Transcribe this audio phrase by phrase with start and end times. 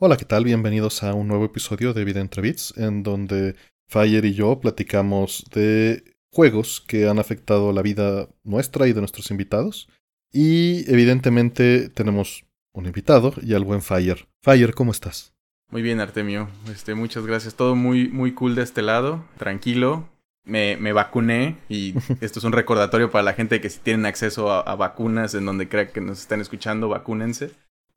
[0.00, 0.44] Hola, ¿qué tal?
[0.44, 3.56] Bienvenidos a un nuevo episodio de Vida entre Bits, en donde
[3.88, 9.30] Fire y yo platicamos de juegos que han afectado la vida nuestra y de nuestros
[9.32, 9.88] invitados.
[10.32, 14.28] Y evidentemente tenemos un invitado y al buen Fire.
[14.40, 15.34] Fire, ¿cómo estás?
[15.70, 16.48] Muy bien, Artemio.
[16.70, 17.54] Este, muchas gracias.
[17.54, 19.24] Todo muy, muy cool de este lado.
[19.36, 20.08] Tranquilo.
[20.44, 24.50] Me, me vacuné y esto es un recordatorio para la gente que si tienen acceso
[24.50, 27.50] a, a vacunas en donde crea que nos están escuchando, vacúnense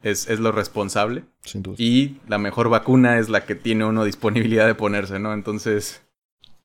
[0.03, 1.23] es, es, lo responsable.
[1.41, 1.75] Sin duda.
[1.77, 5.33] Y la mejor vacuna es la que tiene uno disponibilidad de ponerse, ¿no?
[5.33, 6.01] Entonces,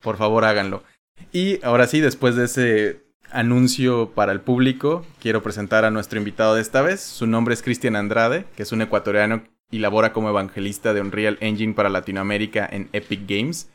[0.01, 0.83] por favor, háganlo.
[1.31, 6.55] Y ahora sí, después de ese anuncio para el público, quiero presentar a nuestro invitado
[6.55, 7.01] de esta vez.
[7.01, 11.37] Su nombre es Cristian Andrade, que es un ecuatoriano y labora como evangelista de Unreal
[11.41, 13.69] Engine para Latinoamérica en Epic Games.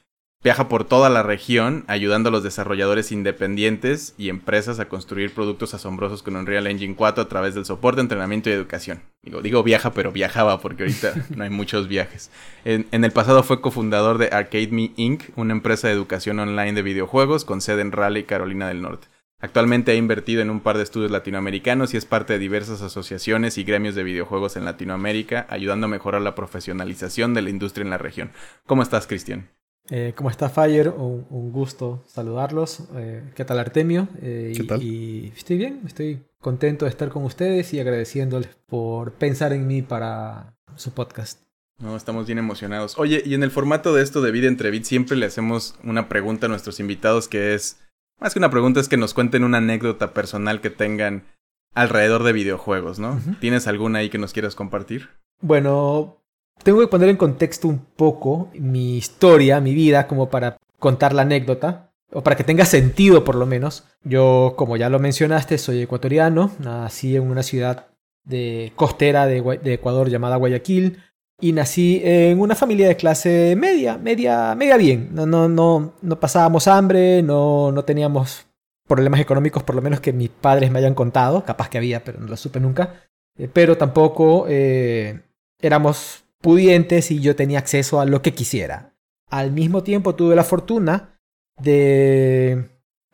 [0.44, 5.72] Viaja por toda la región ayudando a los desarrolladores independientes y empresas a construir productos
[5.72, 9.02] asombrosos con Unreal Engine 4 a través del soporte, entrenamiento y educación.
[9.22, 12.32] Digo, digo viaja, pero viajaba porque ahorita no hay muchos viajes.
[12.64, 16.72] En, en, el pasado fue cofundador de Arcade Me Inc., una empresa de educación online
[16.72, 19.06] de videojuegos con sede en Raleigh, Carolina del Norte.
[19.42, 23.58] Actualmente ha invertido en un par de estudios latinoamericanos y es parte de diversas asociaciones
[23.58, 27.90] y gremios de videojuegos en Latinoamérica, ayudando a mejorar la profesionalización de la industria en
[27.90, 28.30] la región.
[28.66, 29.50] ¿Cómo estás, Cristian?
[29.90, 30.90] Eh, ¿Cómo está Fire?
[30.90, 32.84] Un, un gusto saludarlos.
[32.94, 34.06] Eh, ¿Qué tal Artemio?
[34.22, 34.82] Eh, ¿Qué y, tal?
[34.82, 39.82] Y estoy bien, estoy contento de estar con ustedes y agradeciéndoles por pensar en mí
[39.82, 41.42] para su podcast.
[41.82, 42.96] No, estamos bien emocionados.
[42.96, 46.08] Oye, y en el formato de esto de Vida entre Bits siempre le hacemos una
[46.08, 47.81] pregunta a nuestros invitados que es,
[48.22, 51.24] más que una pregunta, es que nos cuenten una anécdota personal que tengan
[51.74, 53.12] alrededor de videojuegos, ¿no?
[53.12, 53.38] Uh -huh.
[53.40, 55.08] ¿Tienes alguna ahí que nos quieras compartir?
[55.40, 56.18] Bueno,
[56.62, 61.22] tengo que poner en contexto un poco mi historia, mi vida, como para contar la
[61.22, 63.84] anécdota, o para que tenga sentido por lo menos.
[64.04, 67.86] Yo, como ya lo mencionaste, soy ecuatoriano, nací en una ciudad
[68.24, 70.98] de costera de, de Ecuador llamada Guayaquil,
[71.42, 75.08] y nací en una familia de clase media, media, media bien.
[75.12, 78.46] No, no, no, no pasábamos hambre, no, no teníamos
[78.86, 82.20] problemas económicos, por lo menos que mis padres me hayan contado, capaz que había, pero
[82.20, 82.94] no lo supe nunca.
[83.36, 85.20] Eh, pero tampoco eh,
[85.60, 88.94] éramos pudientes y yo tenía acceso a lo que quisiera.
[89.28, 91.18] Al mismo tiempo tuve la fortuna
[91.60, 92.68] de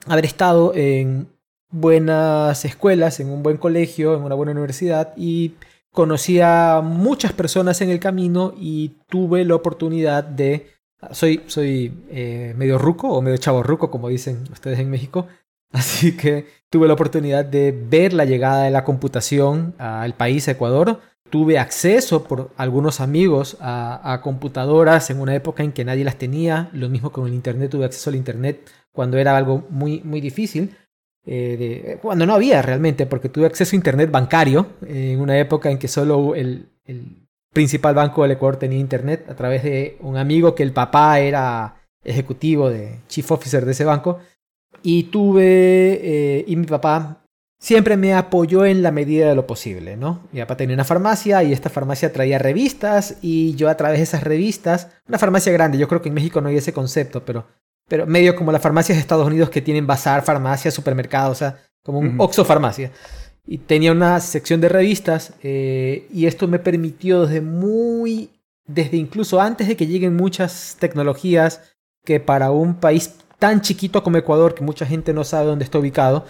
[0.06, 1.28] haber estado en
[1.70, 5.54] buenas escuelas, en un buen colegio, en una buena universidad y
[5.98, 10.68] conocí a muchas personas en el camino y tuve la oportunidad de...
[11.10, 15.26] Soy, soy eh, medio ruco o medio chavo ruco, como dicen ustedes en México.
[15.72, 21.00] Así que tuve la oportunidad de ver la llegada de la computación al país, Ecuador,
[21.30, 26.14] tuve acceso por algunos amigos a, a, computadoras en una época en que nadie las
[26.14, 26.70] tenía.
[26.72, 30.76] Lo mismo con el Internet, tuve acceso al Internet cuando era algo muy, muy difícil.
[31.30, 35.38] Eh, de, cuando no había realmente, porque tuve acceso a Internet bancario eh, en una
[35.38, 39.98] época en que solo el, el, principal banco del Ecuador tenía Internet a través de
[40.00, 44.20] un amigo que el papá era ejecutivo de Chief Officer de ese banco.
[44.82, 47.24] Y tuve, eh, y mi papá
[47.58, 50.20] siempre me apoyó en la medida de lo posible, ¿no?
[50.32, 54.04] Mi papá tenía una farmacia y esta farmacia traía revistas y yo a través de
[54.04, 57.46] esas revistas, una farmacia grande, yo creo que en México no hay ese concepto, pero,
[57.88, 61.58] pero medio como las farmacias de Estados Unidos que tienen bazar, farmacia, supermercado, o sea,
[61.82, 62.24] como un uh -huh.
[62.24, 62.92] Oxxo farmacia.
[63.46, 68.30] Y tenía una sección de revistas eh, y esto me permitió desde muy,
[68.66, 71.62] desde incluso antes de que lleguen muchas tecnologías
[72.04, 75.78] que para un país tan chiquito como Ecuador, que mucha gente no sabe dónde está
[75.78, 76.26] ubicado,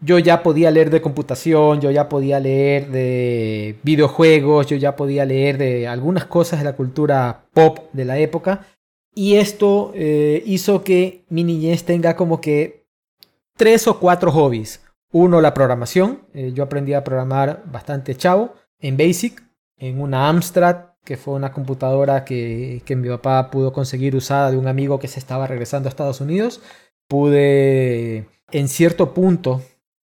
[0.00, 5.24] yo ya podía leer de computación, yo ya podía leer de videojuegos, yo ya podía
[5.24, 8.66] leer de algunas cosas de la cultura pop de la época.
[9.14, 12.86] Y esto eh, hizo que mi niñez tenga como que
[13.56, 14.82] tres o cuatro hobbies.
[15.12, 16.22] Uno, la programación.
[16.32, 19.42] Eh, yo aprendí a programar bastante chavo en Basic,
[19.76, 24.56] en una Amstrad, que fue una computadora que, que mi papá pudo conseguir usada de
[24.56, 26.62] un amigo que se estaba regresando a Estados Unidos.
[27.08, 29.60] Pude, en cierto punto,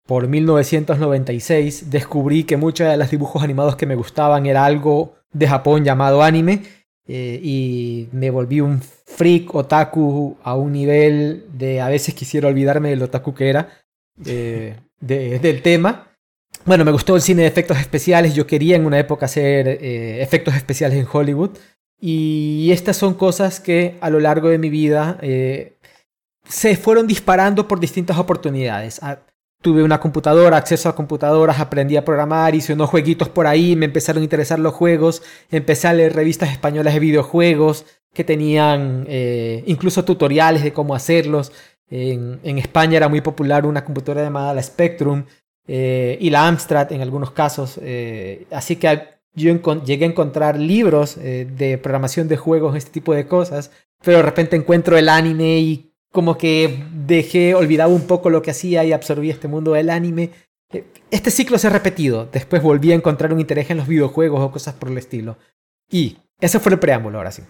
[0.05, 5.47] por 1996 descubrí que muchos de los dibujos animados que me gustaban era algo de
[5.47, 6.63] Japón llamado anime
[7.07, 12.89] eh, y me volví un freak otaku a un nivel de a veces quisiera olvidarme
[12.89, 13.69] del otaku que era
[14.25, 16.07] eh, de, del tema.
[16.65, 20.21] Bueno, me gustó el cine de efectos especiales, yo quería en una época hacer eh,
[20.21, 21.57] efectos especiales en Hollywood
[21.99, 25.17] y estas son cosas que a lo largo de mi vida
[26.45, 29.01] se fueron disparando por distintas oportunidades.
[29.01, 29.19] A,
[29.63, 33.85] tuve una computadora, acceso a computadoras, aprendí a programar, hice unos jueguitos por ahí, me
[33.85, 39.63] empezaron a interesar los juegos, empecé a leer revistas españolas de videojuegos, que tenían eh,
[39.65, 41.51] incluso tutoriales de cómo hacerlos.
[41.89, 45.23] En, España era muy popular una computadora llamada la Spectrum
[45.67, 47.79] eh, y la Amstrad en algunos casos.
[47.81, 53.25] Eh, así que yo llegué a encontrar libros de programación de juegos, este tipo de
[53.25, 53.71] cosas,
[54.03, 58.51] pero de repente encuentro el anime y como que dejé, olvidaba un poco lo que
[58.51, 60.29] hacía y absorbí este mundo del anime.
[61.09, 62.29] Este ciclo se ha repetido.
[62.31, 65.37] Después volví a encontrar un interés en los videojuegos o cosas por el estilo.
[65.89, 67.41] Y ese fue el preámbulo, ahora sí.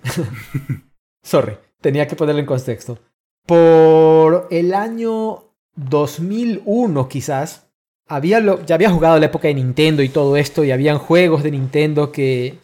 [1.23, 2.99] Sorry, tenía que ponerlo en contexto.
[3.45, 5.43] Por el año
[5.75, 7.67] 2001 quizás,
[8.07, 11.51] había ya había jugado la época de Nintendo y todo esto, y habían juegos de
[11.51, 12.59] Nintendo que,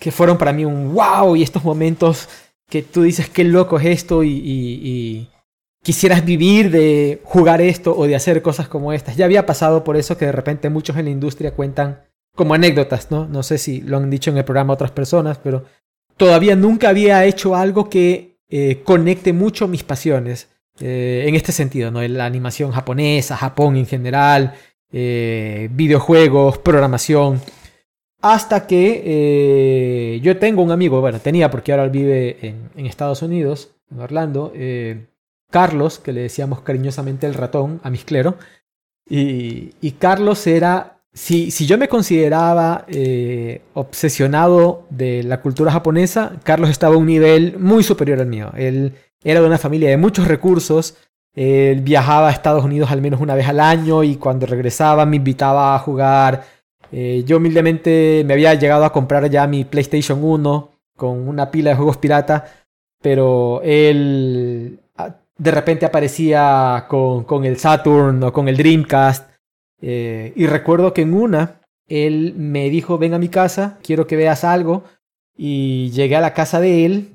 [0.00, 2.28] que fueron para mí un wow, y estos momentos
[2.68, 5.28] que tú dices qué loco es esto y, y,
[5.84, 9.16] quisieras vivir de jugar esto o de hacer cosas como estas.
[9.16, 12.00] Ya había pasado por eso que de repente muchos en la industria cuentan
[12.34, 13.28] como anécdotas, ¿no?
[13.28, 15.64] No sé si lo han dicho en el programa otras personas, pero
[16.16, 20.48] todavía nunca había hecho algo que eh, conecte mucho mis pasiones.
[20.80, 22.02] Eh, en este sentido, ¿no?
[22.02, 24.54] La animación japonesa, Japón en general,
[24.90, 27.42] eh, videojuegos, programación.
[28.22, 32.38] Hasta que yo tengo un amigo, bueno, tenía porque ahora vive
[32.74, 34.50] en, Estados Unidos, en Orlando,
[35.54, 38.34] Carlos, que le decíamos cariñosamente el ratón a mis clero.
[39.08, 42.84] Y, Carlos era, si, si, yo me consideraba
[43.74, 48.50] obsesionado de la cultura japonesa, Carlos estaba a un nivel muy superior al mío.
[48.56, 50.96] Él era de una familia de muchos recursos,
[51.34, 55.16] él viajaba a Estados Unidos al menos una vez al año y cuando regresaba me
[55.16, 56.44] invitaba a jugar.
[56.92, 61.70] Eh, yo humildemente me había llegado a comprar ya mi PlayStation 1 con una pila
[61.70, 62.44] de juegos pirata,
[63.02, 64.80] pero él
[65.36, 69.30] de repente aparecía con, con el Saturn o con el Dreamcast.
[69.80, 74.16] Eh, y recuerdo que en una, él me dijo, ven a mi casa, quiero que
[74.16, 74.84] veas algo.
[75.36, 77.14] Y llegué a la casa de él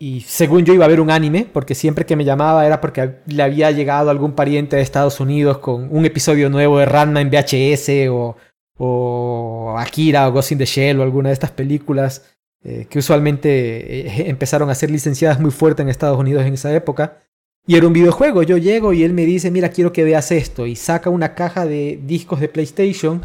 [0.00, 3.16] y según yo iba a ver un anime, porque siempre que me llamaba era porque
[3.26, 7.30] le había llegado algún pariente de Estados Unidos con un episodio nuevo de Ranma en
[7.30, 8.36] VHS o,
[8.78, 14.06] o Akira o Ghost in the Shell o alguna de estas películas eh, que usualmente
[14.06, 17.24] eh, empezaron a ser licenciadas muy fuerte en Estados Unidos en esa época.
[17.68, 20.66] Y era un videojuego, yo llego y él me dice, mira, quiero que veas esto.
[20.66, 23.22] Y saca una caja de discos de PlayStation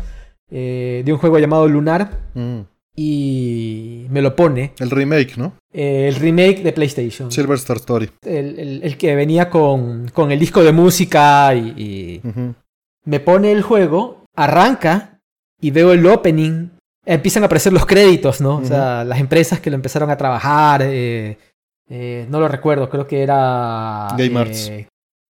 [0.52, 2.20] eh, de un juego llamado Lunar.
[2.36, 2.60] Mm
[2.96, 4.74] y me lo pone.
[4.80, 5.54] El remake, ¿no?
[5.72, 7.32] Eh, el remake de PlayStation.
[7.32, 8.10] Silver Star Story.
[8.24, 12.22] El, que venía con, con, el disco de música y,
[13.06, 15.20] me pone el juego, arranca
[15.60, 16.70] y veo el opening.
[17.06, 18.58] Empiezan a aparecer los créditos, ¿no?
[18.58, 20.84] O sea, las empresas que lo empezaron a trabajar.
[20.86, 21.38] Eh,
[21.90, 24.08] eh, no lo recuerdo, creo que era.
[24.18, 24.72] Game Arts.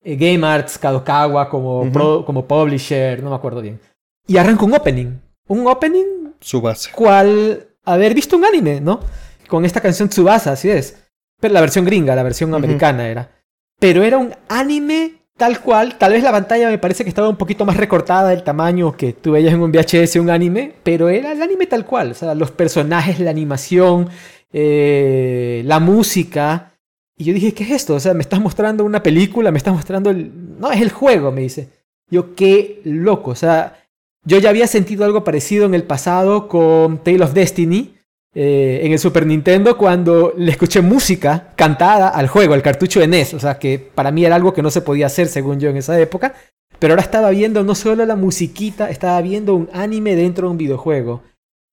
[0.03, 1.89] Game Arts, Kadokawa como,
[2.25, 3.79] como publisher, no me acuerdo bien.
[4.27, 5.19] Y arranca un opening.
[5.47, 6.91] Un opening su base.
[6.91, 8.99] Cual haber visto un anime, ¿no?
[9.47, 10.97] Con esta canción Tsubasa, así es.
[11.39, 13.31] Pero la versión gringa, la versión americana era.
[13.79, 15.97] Pero era un anime tal cual.
[15.97, 19.13] Tal vez la pantalla me parece que estaba un poquito más recortada del tamaño que
[19.13, 20.73] tú veías en un VHS un anime.
[20.83, 22.11] Pero era el anime tal cual.
[22.11, 24.09] O sea, los personajes, la animación,
[24.53, 26.73] eh, la música.
[27.17, 27.95] Y yo dije, ¿qué es esto?
[27.95, 30.59] O sea, me estás mostrando una película, me estás mostrando el...
[30.59, 31.69] No, es el juego, me dice.
[32.09, 33.31] Yo, qué loco.
[33.31, 33.83] O sea,
[34.25, 37.93] yo ya había sentido algo parecido en el pasado con Tale of Destiny
[38.35, 43.07] eh, en el Super Nintendo cuando le escuché música cantada al juego, al cartucho de
[43.07, 43.33] NES.
[43.35, 45.77] O sea que para mí era algo que no se podía hacer según yo en
[45.77, 46.33] esa época.
[46.79, 50.57] Pero ahora estaba viendo no solo la musiquita, estaba viendo un anime dentro de un
[50.57, 51.21] videojuego.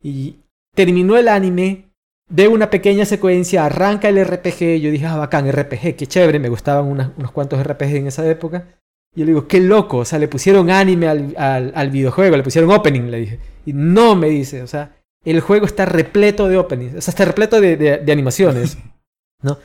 [0.03, 0.37] Y
[0.75, 1.90] terminó el anime,
[2.31, 4.81] veo una pequeña secuencia, arranca el RPG.
[4.81, 6.39] Yo dije, ah, bacán, RPG, qué chévere.
[6.39, 8.67] Me gustaban unos cuantos RPG en esa época.
[9.15, 12.45] Y yo le digo, qué loco, o sea, le pusieron anime al, al, videojuego, le
[12.45, 13.41] pusieron opening, le dije.
[13.67, 17.25] Y no me dice, o sea, el juego está repleto de openings, o sea, está
[17.25, 18.79] repleto de, de, animaciones,
[19.43, 19.59] ¿no?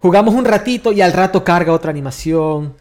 [0.00, 2.74] Jugamos un ratito y al rato carga otra animación.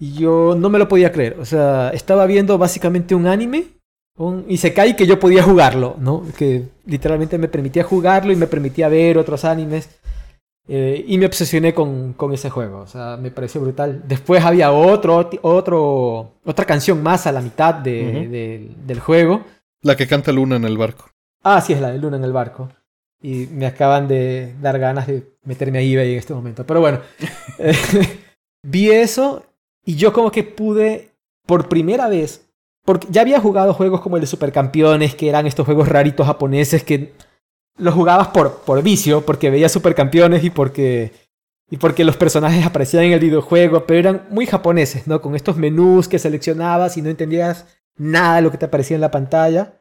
[0.00, 3.77] Y yo no me lo podía creer, o sea, estaba viendo básicamente un anime
[4.18, 6.24] un, y se cae que yo podía jugarlo, ¿no?
[6.36, 9.88] Que literalmente me permitía jugarlo y me permitía ver otros animes.
[10.70, 14.02] Eh, y me obsesioné con, con, ese juego, o sea, me pareció brutal.
[14.06, 19.44] Después había otro, otro, otra canción más a la mitad de, del juego.
[19.80, 21.10] La que canta Luna en el barco.
[21.42, 22.68] Ah, sí, es la de Luna en el barco.
[23.22, 26.66] Y me acaban de dar ganas de meterme a eBay en este momento.
[26.66, 27.00] Pero bueno,
[28.62, 29.46] vi eso
[29.86, 31.12] y yo como que pude,
[31.46, 32.47] por primera vez,
[32.88, 36.82] porque ya había jugado juegos como el de Supercampeones, que eran estos juegos raritos japoneses
[36.84, 37.12] que
[37.76, 41.12] lo jugabas por, por vicio, porque veías supercampeones y porque,
[41.70, 45.20] y porque los personajes aparecían en el videojuego, pero eran muy japoneses, ¿no?
[45.20, 47.66] Con estos menús que seleccionabas y no entendías
[47.98, 49.74] nada de lo que te aparecía en la pantalla.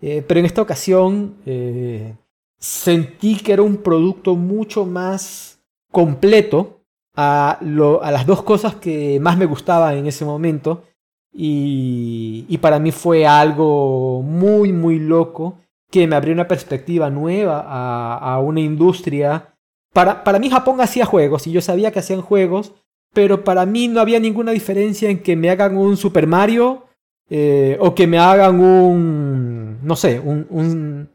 [0.00, 2.14] Eh, pero en esta ocasión eh,
[2.58, 5.58] sentí que era un producto mucho más
[5.92, 6.80] completo
[7.14, 10.84] a, a las dos cosas que más me gustaban en ese momento.
[11.36, 15.58] Y, y, para mí fue algo muy, muy loco
[15.90, 19.54] que me abrió una perspectiva nueva a, a una industria.
[19.92, 22.72] Para, para mí Japón hacía juegos y yo sabía que hacían juegos,
[23.12, 26.84] pero para mí no había ninguna diferencia en que me hagan un Super Mario
[27.30, 31.08] eh, o que me hagan un, no sé, un, un,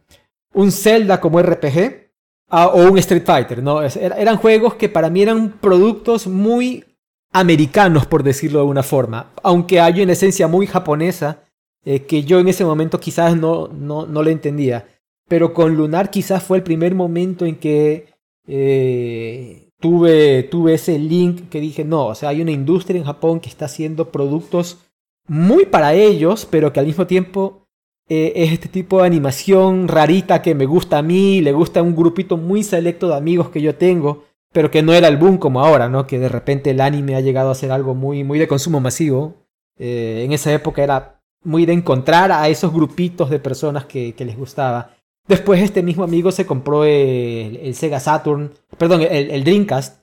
[0.54, 2.10] un Zelda como RPG
[2.52, 3.84] o un Street Fighter, ¿no?
[3.84, 6.84] eran juegos que para mí eran productos muy
[7.32, 11.44] americanos, por decirlo de una forma, aunque hay una esencia muy japonesa
[11.86, 14.88] eh, que yo en ese momento quizás no, no, no le entendía.
[15.28, 18.08] Pero con Lunar quizás fue el primer momento en que
[18.48, 23.40] eh, tuve, tuve ese link que dije, no, o sea, hay una industria en Japón
[23.40, 24.80] que está haciendo productos
[25.28, 27.68] muy para ellos, pero que al mismo tiempo
[28.10, 31.84] eh, es este tipo de animación rarita que me gusta a mí, le gusta a
[31.84, 35.38] un grupito muy selecto de amigos que yo tengo, pero que no era el boom
[35.38, 36.08] como ahora, ¿no?
[36.08, 39.36] Que de repente el anime ha llegado a ser algo muy, muy de consumo masivo.
[39.78, 44.26] Eh, en esa época era muy de encontrar a esos grupitos de personas que, que
[44.26, 44.92] les gustaba.
[45.28, 50.00] Después este mismo amigo se compró el, Sega Saturn, perdón, el, Dreamcast,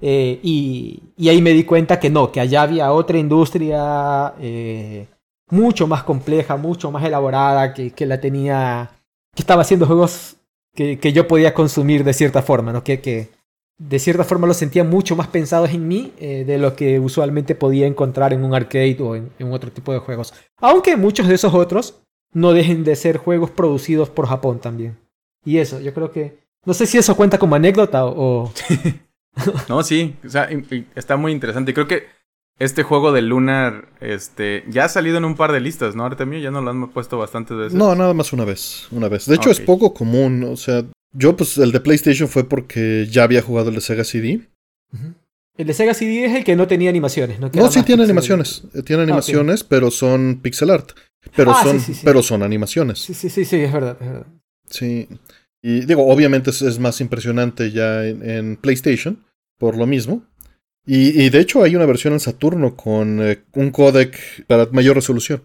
[0.00, 5.06] eh, y, y, ahí me di cuenta que no, que allá había otra industria eh,
[5.50, 8.90] mucho más compleja, mucho más elaborada, que, que, la tenía,
[9.34, 10.36] que estaba haciendo juegos
[10.74, 12.82] que, que, yo podía consumir de cierta forma, ¿no?
[12.82, 13.28] Que, que
[13.80, 17.54] de cierta forma los sentía mucho más pensados en mí eh, de lo que usualmente
[17.54, 20.34] podía encontrar en un arcade o en, en, otro tipo de juegos.
[20.58, 22.02] Aunque muchos de esos otros
[22.34, 24.98] no dejen de ser juegos producidos por Japón también.
[25.44, 26.40] Y eso, yo creo que...
[26.66, 28.52] No sé si eso cuenta como anécdota o...
[29.68, 30.50] no, sí, o sea,
[30.94, 31.72] está muy interesante.
[31.72, 32.04] Creo que
[32.58, 36.38] este juego de Lunar, este, ya ha salido en un par de listas, ¿no, Artemio?
[36.38, 37.72] Ya no lo han puesto bastantes veces.
[37.72, 39.24] No, nada más una vez, una vez.
[39.24, 43.24] De hecho, es poco común, o sea, yo pues el de PlayStation fue porque ya
[43.24, 44.48] había jugado el de Sega CD.
[45.56, 47.50] El de Sega CD es el que no tenía animaciones, ¿no?
[47.52, 50.92] No, sí tiene animaciones, eh, tiene ah, animaciones, pero son pixel art.
[51.36, 52.98] Pero, ah, son, pero son animaciones.
[52.98, 54.26] Sí, sí, sí, sí, es verdad, es verdad.
[54.70, 55.08] Sí.
[55.62, 59.22] Y digo, obviamente es, más impresionante ya en, PlayStation,
[59.58, 60.24] por lo mismo.
[60.86, 65.42] Y, de hecho hay una versión en Saturno con eh, un codec para mayor resolución.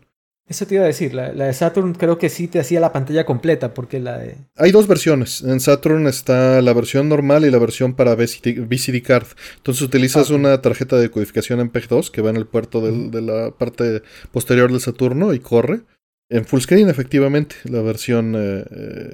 [0.47, 3.25] Eso te iba a decir, la, de Saturn creo que sí te hacía la pantalla
[3.25, 4.35] completa, porque la de...
[4.55, 5.41] Hay dos versiones.
[5.41, 9.25] En Saturn está la versión normal y la versión para VCD, card.
[9.57, 13.21] Entonces utilizas ah, una tarjeta de codificación en PEG2 que va en el puerto de
[13.21, 15.81] la parte posterior del Saturno y corre.
[16.29, 18.65] En full screen, efectivamente, la versión eh,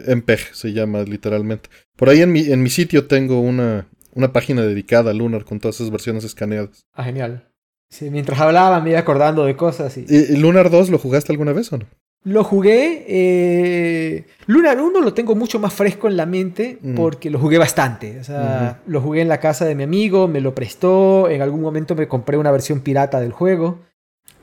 [0.07, 1.69] eh MPEG se llama literalmente.
[1.97, 5.59] Por ahí en mi, en mi sitio tengo una, una página dedicada a Lunar con
[5.59, 6.85] todas esas versiones escaneadas.
[6.93, 7.50] Ah, genial.
[7.91, 9.97] Sí, mientras hablaba me iba acordando de cosas.
[9.97, 10.05] Y...
[10.07, 11.85] ¿Y Lunar 2 lo jugaste alguna vez o no?
[12.23, 13.05] Lo jugué.
[13.07, 14.25] Eh...
[14.47, 16.95] Lunar 1 lo tengo mucho más fresco en la mente mm.
[16.95, 18.19] porque lo jugué bastante.
[18.19, 21.29] O sea, lo jugué en la casa de mi amigo, me lo prestó.
[21.29, 23.79] En algún momento me compré una versión pirata del juego.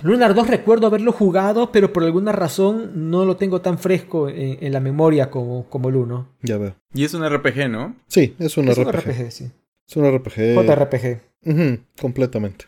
[0.02, 4.72] Lunar 2 recuerdo haberlo jugado, pero por alguna razón no lo tengo tan fresco en,
[4.72, 6.28] la memoria como, como el 1.
[6.42, 6.76] Ya veo.
[6.92, 7.96] Y es un RPG, ¿no?
[8.08, 8.86] Sí, es un es RPG.
[8.86, 9.50] Un RPG sí.
[9.88, 10.54] Es un RPG.
[10.54, 12.00] JRPG.
[12.00, 12.66] completamente.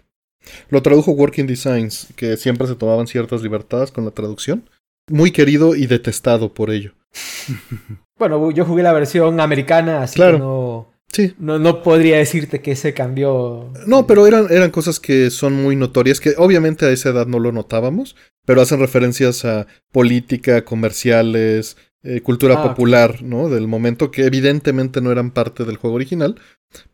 [0.68, 4.68] Lo tradujo Working Designs, que siempre se tomaban ciertas libertades con la traducción.
[5.08, 6.92] Muy querido y detestado por ello.
[8.18, 11.34] bueno, yo jugué la versión americana, así que no, sí.
[11.38, 13.72] no, no, podría decirte que se cambió.
[13.86, 17.38] No, pero eran, eran cosas que son muy notorias, que obviamente a esa edad no
[17.38, 18.16] lo notábamos,
[18.46, 23.50] pero hacen referencias a política, comerciales, eh, cultura ah, popular, ¿no?
[23.50, 26.40] Del momento que evidentemente no eran parte del juego original.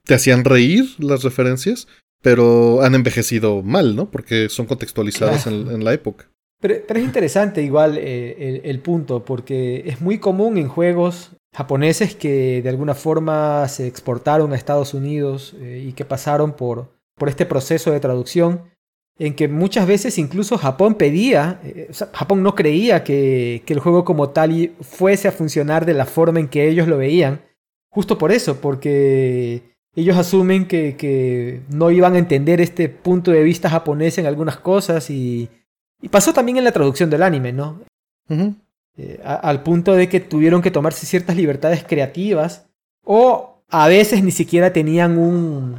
[0.04, 1.86] Te hacían reír las referencias,
[2.22, 4.10] pero han envejecido mal, ¿no?
[4.10, 6.28] Porque son contextualizadas en, la época.
[6.60, 12.62] Pero, es interesante igual eh, el, punto, porque es muy común en juegos japoneses que
[12.62, 17.46] de alguna forma se exportaron a Estados Unidos eh, y que pasaron por, por este
[17.46, 18.62] proceso de traducción,
[19.18, 24.04] en que muchas veces incluso Japón pedía, eh, Japón no creía que, que el juego
[24.04, 27.40] como tal fuese a funcionar de la forma en que ellos lo veían,
[27.88, 33.70] justo por eso, porque ellos asumen que, no iban a entender este punto de vista
[33.70, 35.48] japonés en algunas cosas y,
[36.10, 37.80] pasó también en la traducción del anime, ¿no?
[38.98, 42.66] Eh, al punto de que tuvieron que tomarse ciertas libertades creativas
[43.04, 45.76] o a veces ni siquiera tenían un,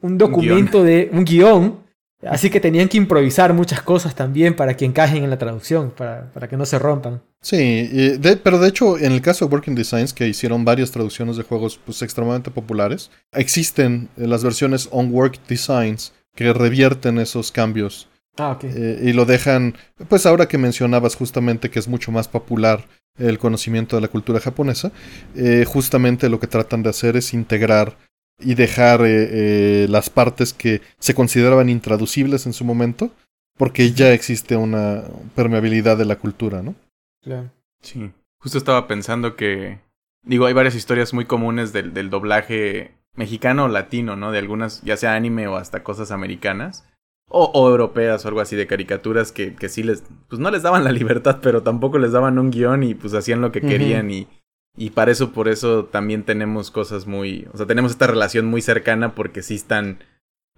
[0.00, 1.85] un documento de un guion
[2.22, 6.32] Así que tenían que improvisar muchas cosas también para que encajen en la traducción, para,
[6.32, 7.22] para que no se rompan.
[7.42, 11.42] Sí, pero de hecho, en el caso de Working Designs, que hicieron varias traducciones de
[11.42, 18.08] juegos pues, extremadamente populares, existen las versiones on Work Designs que revierten esos cambios.
[18.38, 18.64] Ah, ok.
[18.64, 19.76] Eh, y lo dejan,
[20.08, 22.86] pues ahora que mencionabas justamente que es mucho más popular
[23.18, 24.92] el conocimiento de la cultura japonesa,
[25.34, 27.96] eh, justamente lo que tratan de hacer es integrar
[28.38, 33.10] y dejar eh, eh, las partes que se consideraban intraducibles en su momento,
[33.56, 36.74] porque ya existe una permeabilidad de la cultura, ¿no?
[37.22, 37.50] Claro.
[37.80, 38.12] Sí.
[38.38, 39.78] Justo estaba pensando que,
[40.22, 44.30] digo, hay varias historias muy comunes del, del doblaje mexicano o latino, ¿no?
[44.30, 46.84] De algunas, ya sea anime o hasta cosas americanas.
[47.28, 50.62] O, o, europeas o algo así de caricaturas que, que sí les, pues no les
[50.62, 54.12] daban la libertad, pero tampoco les daban un guion y pues hacían lo que querían
[54.12, 54.28] y,
[54.76, 58.60] y para eso, por eso también tenemos cosas muy, o sea, tenemos esta relación muy
[58.60, 59.98] cercana porque sí están,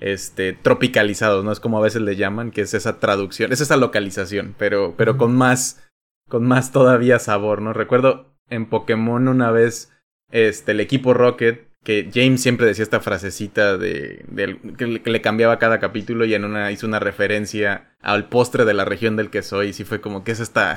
[0.01, 1.53] este, tropicalizados, ¿no?
[1.53, 5.17] Es como a veces le llaman, que es esa traducción, es esa localización, pero, pero
[5.17, 5.89] con más,
[6.29, 7.73] con más todavía sabor, ¿no?
[7.73, 9.93] Recuerdo en Pokémon una vez,
[10.31, 15.11] este, el equipo Rocket que James siempre decía esta frasecita de, de que, le, que,
[15.11, 19.17] le, cambiaba cada capítulo y en una hizo una referencia al postre de la región
[19.17, 20.77] del que soy y sí fue como ¿qué es esta?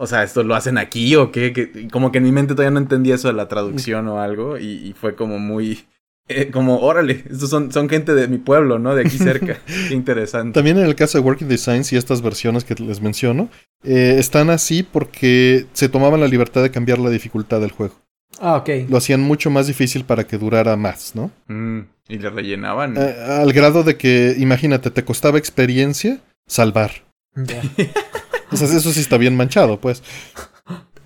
[0.00, 1.52] O sea, ¿esto lo hacen aquí o qué?
[1.52, 4.56] Que, como que en mi mente todavía no entendía eso de la traducción o algo
[4.56, 5.84] y, y fue como muy
[6.30, 8.94] eh, como, órale, estos son, son gente de mi pueblo, ¿no?
[8.94, 9.58] De aquí cerca.
[9.88, 10.54] Qué interesante.
[10.54, 13.48] También en el caso de Working Designs y estas versiones que les menciono,
[13.82, 17.96] eh, están así porque se tomaban la libertad de cambiar la dificultad del juego.
[18.40, 18.88] Ah, ok.
[18.88, 21.32] Lo hacían mucho más difícil para que durara más, ¿no?
[21.48, 22.96] Mm, y le rellenaban.
[22.96, 26.92] Eh, al grado de que, imagínate, te costaba experiencia salvar.
[27.34, 27.60] Ya.
[28.50, 30.02] o sea, eso sí está bien manchado, pues.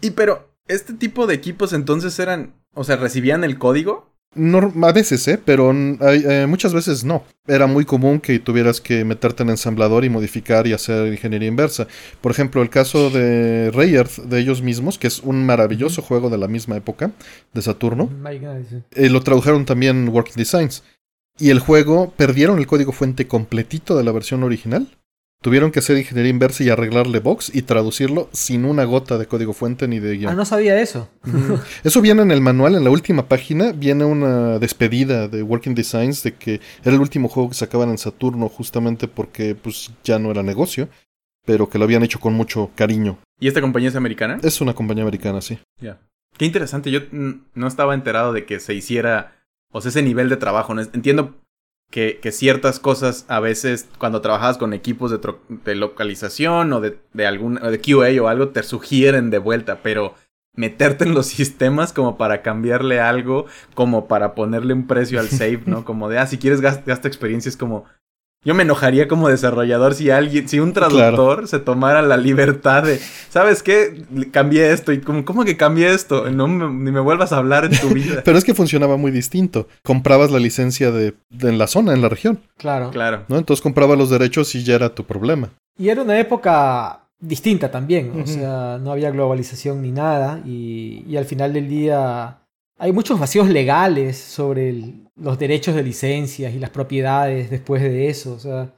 [0.00, 4.14] Y pero, ¿este tipo de equipos entonces eran, o sea, recibían el código?
[4.34, 5.40] No, a veces, ¿eh?
[5.42, 7.24] Pero eh, muchas veces no.
[7.46, 11.86] Era muy común que tuvieras que meterte en ensamblador y modificar y hacer ingeniería inversa.
[12.20, 16.38] Por ejemplo, el caso de Rayearth, de ellos mismos, que es un maravilloso juego de
[16.38, 17.12] la misma época,
[17.52, 18.10] de Saturno.
[18.90, 20.82] Eh, lo tradujeron también Working Designs.
[21.38, 24.88] Y el juego, perdieron el código fuente completito de la versión original.
[25.44, 29.52] Tuvieron que hacer ingeniería inversa y arreglarle box y traducirlo sin una gota de código
[29.52, 30.32] fuente ni de guion.
[30.32, 31.10] Ah, no sabía eso.
[31.84, 36.22] eso viene en el manual, en la última página, viene una despedida de Working Designs
[36.22, 40.30] de que era el último juego que sacaban en Saturno justamente porque pues ya no
[40.30, 40.88] era negocio,
[41.44, 43.18] pero que lo habían hecho con mucho cariño.
[43.38, 44.38] ¿Y esta compañía es americana?
[44.42, 45.58] Es una compañía americana, sí.
[45.76, 45.82] Ya.
[45.82, 46.00] Yeah.
[46.38, 50.38] Qué interesante, yo no estaba enterado de que se hiciera, o sea, ese nivel de
[50.38, 50.74] trabajo.
[50.80, 51.34] Entiendo
[51.94, 55.20] que, que, ciertas cosas a veces cuando trabajas con equipos de,
[55.64, 60.16] de localización o de, de, algún, de QA o algo te sugieren de vuelta, pero
[60.56, 65.62] meterte en los sistemas como para cambiarle algo, como para ponerle un precio al save,
[65.66, 65.84] ¿no?
[65.84, 67.84] Como de, ah, si quieres gasta, gasta experiencia, es como,
[68.44, 71.46] yo me enojaría como desarrollador si alguien, si un traductor claro.
[71.46, 74.04] se tomara la libertad de, ¿sabes qué?
[74.30, 76.30] Cambié esto y como, ¿cómo que cambié esto?
[76.30, 78.22] No me, ni me vuelvas a hablar en tu vida.
[78.24, 79.66] Pero es que funcionaba muy distinto.
[79.82, 82.40] Comprabas la licencia de, de, en la zona, en la región.
[82.58, 82.90] Claro.
[82.90, 83.24] Claro.
[83.28, 83.38] ¿no?
[83.38, 85.48] Entonces comprabas los derechos y ya era tu problema.
[85.78, 88.10] Y era una época distinta también.
[88.10, 88.22] Uh -huh.
[88.24, 90.40] O sea, no había globalización ni nada.
[90.44, 92.38] Y, y al final del día
[92.78, 98.08] hay muchos vacíos legales sobre el, los derechos de licencias y las propiedades después de
[98.08, 98.32] eso.
[98.32, 98.74] O sea.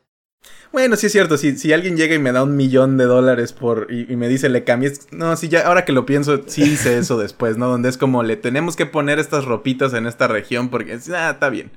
[0.72, 1.38] Bueno, sí es cierto.
[1.38, 4.28] Si, si alguien llega y me da un millón de dólares por y, y me
[4.28, 5.08] dice le cambies.
[5.12, 7.68] No, sí, ya ahora que lo pienso, sí hice eso después, ¿no?
[7.68, 10.98] Donde es como le tenemos que poner estas ropitas en esta región porque.
[11.14, 11.70] Ah, está bien.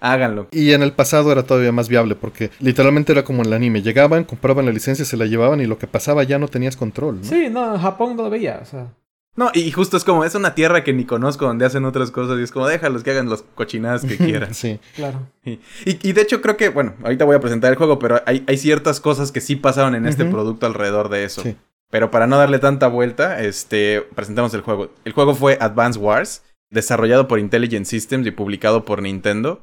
[0.00, 0.48] Háganlo.
[0.50, 3.80] Y en el pasado era todavía más viable porque literalmente era como en el anime.
[3.80, 7.20] Llegaban, compraban la licencia, se la llevaban y lo que pasaba ya no tenías control.
[7.20, 7.24] ¿no?
[7.24, 8.58] Sí, no, en Japón no lo veía.
[8.60, 8.92] O sea.
[9.36, 12.38] No, y justo es como, es una tierra que ni conozco donde hacen otras cosas
[12.38, 14.54] y es como, déjalos que hagan las cochinadas que quieran.
[14.54, 14.78] sí.
[14.94, 15.26] Claro.
[15.44, 15.52] Y,
[15.84, 18.44] y, y, de hecho creo que, bueno, ahorita voy a presentar el juego, pero hay,
[18.46, 20.10] hay ciertas cosas que sí pasaron en uh -huh.
[20.10, 21.42] este producto alrededor de eso.
[21.42, 21.56] Sí.
[21.90, 24.90] Pero para no darle tanta vuelta, este, presentamos el juego.
[25.04, 29.62] El juego fue Advance Wars, desarrollado por Intelligent Systems y publicado por Nintendo.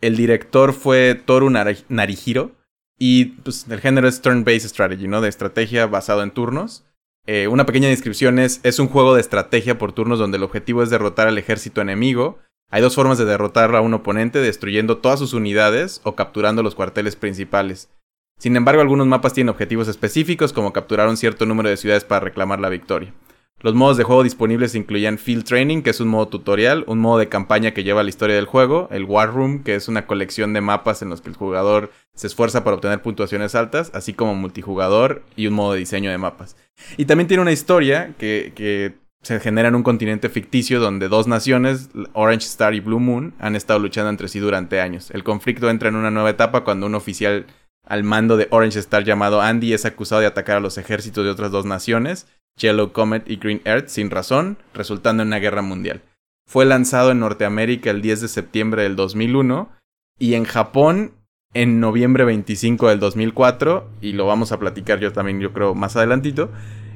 [0.00, 2.52] El director fue Toru Narihiro
[2.98, 5.20] y pues el género es turn-based strategy, ¿no?
[5.20, 6.84] De estrategia basado en turnos.
[7.26, 10.82] Eh, una pequeña descripción es, es un juego de estrategia por turnos donde el objetivo
[10.82, 12.38] es derrotar al ejército enemigo.
[12.70, 16.74] Hay dos formas de derrotar a un oponente, destruyendo todas sus unidades o capturando los
[16.74, 17.90] cuarteles principales.
[18.38, 22.24] Sin embargo, algunos mapas tienen objetivos específicos, como capturar un cierto número de ciudades para
[22.24, 23.12] reclamar la victoria.
[23.62, 27.18] Los modos de juego disponibles incluían Field Training, que es un modo tutorial, un modo
[27.18, 30.54] de campaña que lleva la historia del juego, el War Room, que es una colección
[30.54, 34.34] de mapas en los que el jugador se esfuerza para obtener puntuaciones altas, así como
[34.34, 36.56] multijugador y un modo de diseño de mapas.
[36.96, 41.26] Y también tiene una historia que, que se genera en un continente ficticio donde dos
[41.26, 45.10] naciones, Orange Star y Blue Moon, han estado luchando entre sí durante años.
[45.10, 47.44] El conflicto entra en una nueva etapa cuando un oficial
[47.84, 51.30] al mando de Orange Star llamado Andy es acusado de atacar a los ejércitos de
[51.30, 52.26] otras dos naciones,
[52.60, 56.02] Yellow Comet y Green Earth, sin razón, resultando en una guerra mundial.
[56.46, 59.70] Fue lanzado en Norteamérica el 10 de septiembre del 2001
[60.18, 61.12] y en Japón
[61.54, 65.96] en noviembre 25 del 2004 y lo vamos a platicar yo también yo creo más
[65.96, 66.50] adelantito.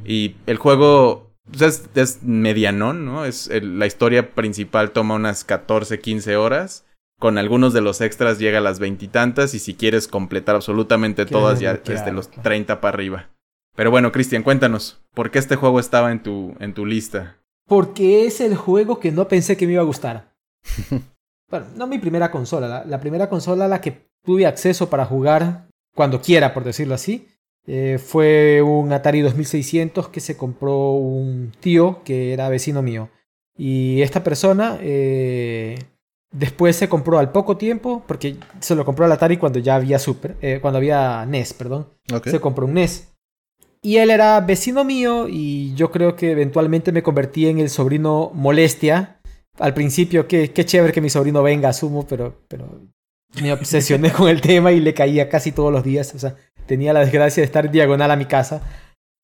[0.05, 3.25] Y el juego pues es, es medianón, ¿no?
[3.25, 6.85] Es el, la historia principal toma unas 14, 15 horas.
[7.21, 11.61] con algunos de los extras llega a las veintitantas y, si quieres completar absolutamente todas
[11.61, 13.31] ya desde los 30 para arriba.
[13.75, 17.39] Pero bueno, Cristian, cuéntanos, ¿por qué este juego estaba en tu, en tu lista?
[17.67, 20.35] Porque es el juego que no pensé que me iba a gustar.
[21.51, 25.69] bueno, no mi primera consola, la, primera consola a la que tuve acceso para jugar
[25.95, 27.29] cuando quiera, por decirlo así,
[27.67, 33.11] eh, fue un Atari 2600 que se compró un tío que era vecino mío.
[33.57, 35.79] Y esta persona eh,
[36.35, 40.01] Después se compró al poco tiempo, porque se lo compró al Atari cuando ya había
[40.01, 41.87] Super, eh, cuando había NES, perdón.
[42.25, 43.14] Se compró un NES.
[43.85, 48.31] Y él era vecino mío y yo creo que eventualmente me convertí en el sobrino
[48.35, 49.21] molestia.
[49.59, 52.81] Al principio, qué, qué chévere que mi sobrino venga, asumo, pero, pero
[53.41, 56.15] me obsesioné con el tema y le caía casi todos los días.
[56.15, 56.35] O sea,
[56.67, 58.63] tenía la desgracia de estar diagonal a mi casa.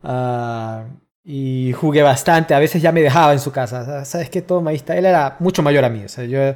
[0.03, 0.85] Ah,
[1.25, 2.55] y jugué bastante.
[2.55, 4.05] A veces ya me dejaba en su casa.
[4.05, 4.45] ¿Sabes qué?
[4.67, 4.97] Ahí está.
[4.97, 6.05] Él era mucho mayor a mí.
[6.05, 6.55] O sea, yo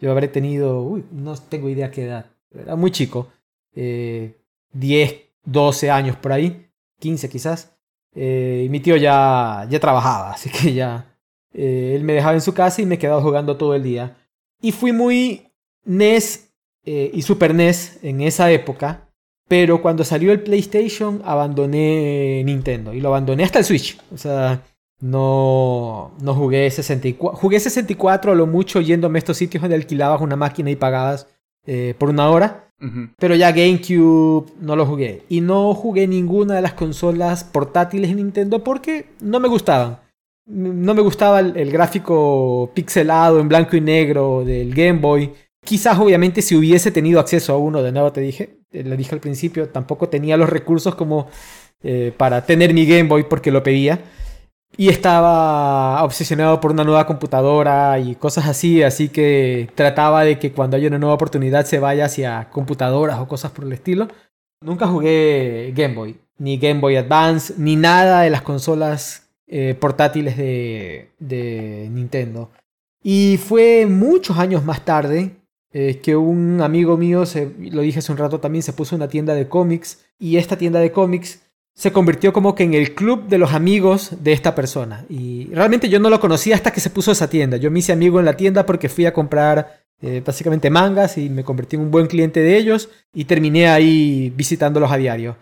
[0.00, 3.28] yo habré tenido, uy, no tengo idea qué edad, era muy chico,
[3.74, 4.40] eh,
[4.72, 6.69] 10, 12 años por ahí,
[7.00, 7.72] 15 quizás.
[8.14, 11.16] Eh, y mi tío ya, ya trabajaba, así que ya
[11.52, 14.16] eh, él me dejaba en su casa y me quedaba jugando todo el día.
[14.60, 15.48] Y fui muy
[15.84, 16.52] NES
[16.84, 19.08] eh, y Super NES en esa época,
[19.48, 23.98] pero cuando salió el PlayStation abandoné Nintendo y lo abandoné hasta el Switch.
[24.12, 24.62] O sea,
[25.00, 27.38] no, no jugué 64.
[27.38, 31.26] Jugué 64 a lo mucho yéndome a estos sitios donde alquilabas una máquina y pagabas
[31.98, 32.69] por una hora.
[33.18, 35.22] Pero ya GameCube no lo jugué.
[35.28, 39.98] Y no jugué ninguna de las consolas portátiles Nintendo porque no me gustaban.
[40.46, 45.30] No me gustaba el, gráfico pixelado en blanco y negro del Game Boy.
[45.64, 49.14] Quizás obviamente si hubiese tenido acceso a uno, de nuevo te dije, eh, le dije
[49.14, 51.28] al principio, tampoco tenía los recursos como
[51.82, 54.00] eh, para tener mi Game Boy porque lo pedía.
[54.76, 60.52] Y estaba obsesionado por una nueva computadora y cosas así, así que trataba de que
[60.52, 64.08] cuando haya una nueva oportunidad se vaya hacia computadoras o cosas por el estilo.
[64.62, 70.36] Nunca jugué Game Boy, ni Game Boy Advance, ni nada de las consolas eh, portátiles
[70.36, 72.50] de, Nintendo.
[73.02, 75.32] Y fue muchos años más tarde
[75.72, 79.08] eh, que un amigo mío, se, lo dije hace un rato también, se puso una
[79.08, 81.42] tienda de cómics y esta tienda de cómics
[81.74, 85.06] se convirtió como que en el club de los amigos de esta persona.
[85.08, 87.56] Y realmente yo no lo conocía hasta que se puso esa tienda.
[87.56, 91.28] Yo me hice amigo en la tienda porque fui a comprar eh, básicamente mangas y
[91.28, 95.36] me convertí en un buen cliente de ellos y terminé ahí visitándolos a diario.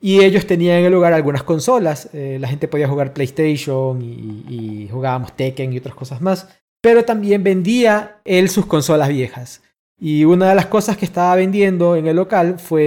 [0.00, 2.08] Y ellos tenían en el lugar algunas consolas.
[2.12, 6.48] Eh, la gente podía jugar PlayStation y, y, jugábamos Tekken y otras cosas más.
[6.80, 9.62] Pero también vendía él sus consolas viejas.
[10.00, 12.82] Y una de las cosas que estaba vendiendo en el local fue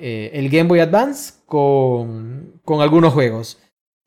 [0.00, 3.58] eh, el Game Boy Advance con, con algunos juegos.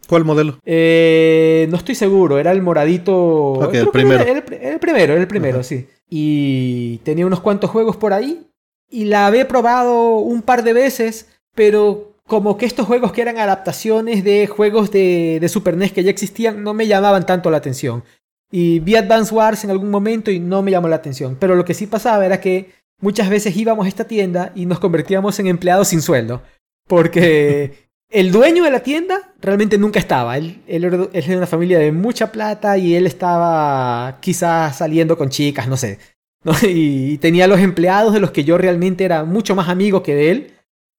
[0.08, 0.60] ¿Cuál modelo?
[0.66, 3.72] Eh, no estoy seguro, era el moradito.
[3.72, 4.24] el primero.
[4.24, 4.44] el,
[4.80, 5.88] primero, el primero, sí.
[6.10, 8.46] Y tenía unos cuantos juegos por ahí.
[8.90, 13.38] Y la había probado un par de veces, pero como que estos juegos que eran
[13.38, 17.58] adaptaciones de juegos de, de Super NES que ya existían no me llamaban tanto la
[17.58, 18.04] atención.
[18.52, 21.38] Y vi Advance Wars en algún momento y no me llamó la atención.
[21.40, 24.80] Pero lo que sí pasaba era que muchas veces íbamos a esta tienda y nos
[24.80, 26.42] convertíamos en empleados sin sueldo.
[26.88, 30.38] Porque el dueño de la tienda realmente nunca estaba.
[30.38, 35.30] Él, él, es de una familia de mucha plata y él estaba quizás saliendo con
[35.30, 35.98] chicas, no sé.
[36.64, 40.32] Y, tenía los empleados de los que yo realmente era mucho más amigo que de
[40.32, 40.54] él.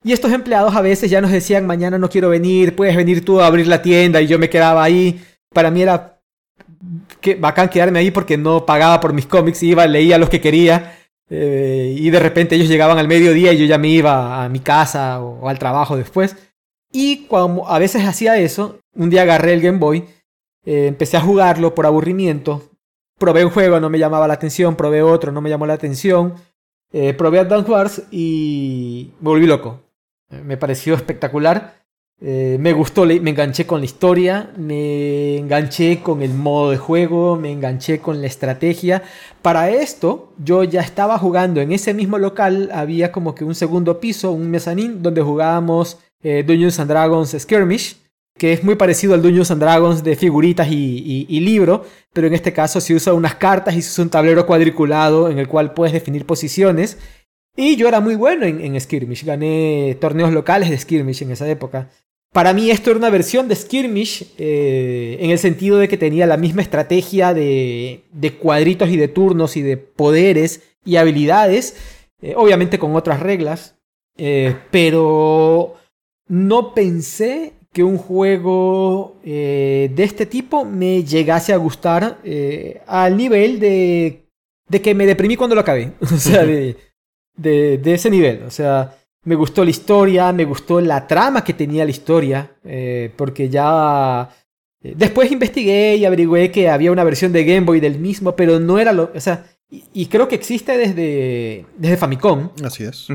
[0.05, 3.41] Y estos empleados a veces ya nos decían, mañana no quiero venir, puedes venir tú
[3.41, 5.21] a abrir la tienda y yo me quedaba ahí.
[5.53, 6.12] Para mí era
[7.21, 10.99] que, bacán quedarme ahí porque no pagaba por mis cómics, iba, leía los que quería.
[11.31, 14.61] Eh, y de repente ellos llegaban al mediodía y yo ya me iba a mi
[14.61, 16.37] casa o, al trabajo después.
[16.93, 20.05] Y cuando a veces hacía eso, un día agarré el Game Boy,
[20.67, 22.71] eh, empecé a jugarlo por aburrimiento.
[23.19, 26.35] Probé un juego, no me llamaba la atención, probé otro, no me llamó la atención.
[26.93, 29.81] Eh, probé Advance Wars y volví loco.
[30.29, 31.82] Me pareció espectacular.
[32.25, 37.35] Eh, me gustó, me enganché con la historia, me enganché con el modo de juego,
[37.35, 39.03] me enganché con la estrategia.
[39.43, 43.99] Para esto, yo ya estaba jugando en ese mismo local, había como que un segundo
[43.99, 47.97] piso, un mezanín, donde jugábamos eh, Dungeons and Dragons Skirmish,
[48.39, 52.53] que es muy parecido al Dungeons and Dragons de figuritas y, libro, pero en este
[52.53, 55.93] caso se usa unas cartas y se usa un tablero cuadriculado en el cual puedes
[55.93, 56.99] definir posiciones.
[57.57, 61.49] Y yo era muy bueno en, en Skirmish, gané torneos locales de Skirmish en esa
[61.49, 61.91] época.
[62.33, 66.27] Para mí esto era una versión de Skirmish eh, en el sentido de que tenía
[66.27, 68.03] la misma estrategia de,
[68.41, 71.77] cuadritos y de turnos y de poderes y habilidades,
[72.23, 73.77] eh, obviamente con otras reglas,
[74.17, 75.77] eh, pero
[76.27, 82.19] no pensé que un juego de este tipo me llegase a gustar
[82.87, 84.23] al nivel de
[84.73, 85.93] de que me deprimí cuando lo acabé.
[86.01, 86.77] O sea, de,
[87.37, 88.43] de, de ese nivel.
[88.45, 93.13] O sea, me gustó la historia, me gustó la trama que tenía la historia, eh,
[93.17, 94.29] porque ya...
[94.83, 98.59] eh, Después investigué y averigüé que había una versión de Game Boy del mismo, pero
[98.59, 99.11] no era lo...
[99.15, 103.07] O sea, y, y creo que existe desde, desde Famicom, Así es.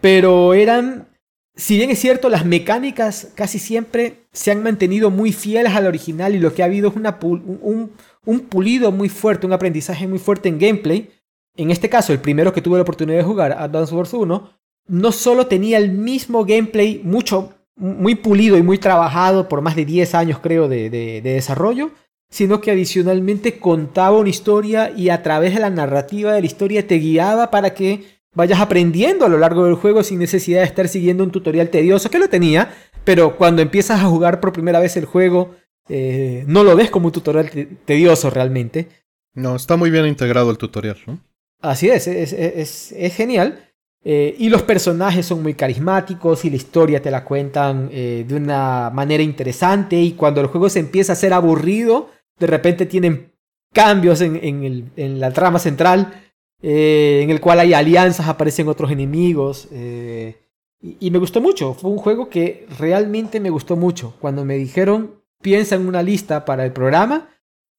[0.00, 1.08] Pero eran...
[1.54, 6.34] Si bien es cierto, las mecánicas casi siempre se han mantenido muy fieles al original
[6.34, 7.92] y lo que ha habido es una pul- un, un-
[8.24, 11.10] un pulido muy fuerte, un aprendizaje muy fuerte en gameplay.
[11.54, 14.50] En este caso, el primero que tuve la oportunidad de jugar, Advance Wars 1,
[14.88, 19.84] no solo tenía el mismo gameplay mucho, muy pulido y muy trabajado por más de
[19.84, 21.90] 10 años creo de, de- de desarrollo,
[22.30, 26.86] sino que adicionalmente contaba una historia y a través de la narrativa de la historia
[26.86, 30.88] te guiaba para que vayas aprendiendo a lo largo del juego sin necesidad de estar
[30.88, 32.72] siguiendo un tutorial tedioso, que lo tenía,
[33.04, 35.54] pero cuando empiezas a jugar por primera vez el juego,
[35.88, 38.88] eh, no lo ves como un tutorial te- tedioso realmente.
[39.34, 41.20] No, está muy bien integrado el tutorial, ¿no?
[41.60, 43.68] Así es, es, es- es- es genial.
[44.04, 48.34] Eh, y los personajes son muy carismáticos y la historia te la cuentan eh, de
[48.34, 53.32] una manera interesante y cuando el juego se empieza a ser aburrido, de repente tienen
[53.72, 56.20] cambios en, en la trama central,
[56.60, 59.68] eh, en el cual hay alianzas, aparecen otros enemigos.
[59.70, 64.14] y, me gustó mucho, fue un juego que realmente me gustó mucho.
[64.20, 67.28] Cuando me dijeron, piensa en una lista para el programa,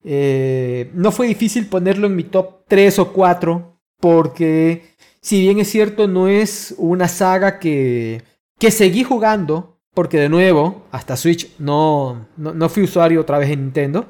[0.02, 4.93] no fue difícil ponerlo en mi top 3 o 4 porque
[5.24, 8.22] si bien es cierto no es una saga que,
[8.58, 13.48] que seguí jugando porque de nuevo hasta Switch no, no, no fui usuario otra vez
[13.48, 14.06] en Nintendo.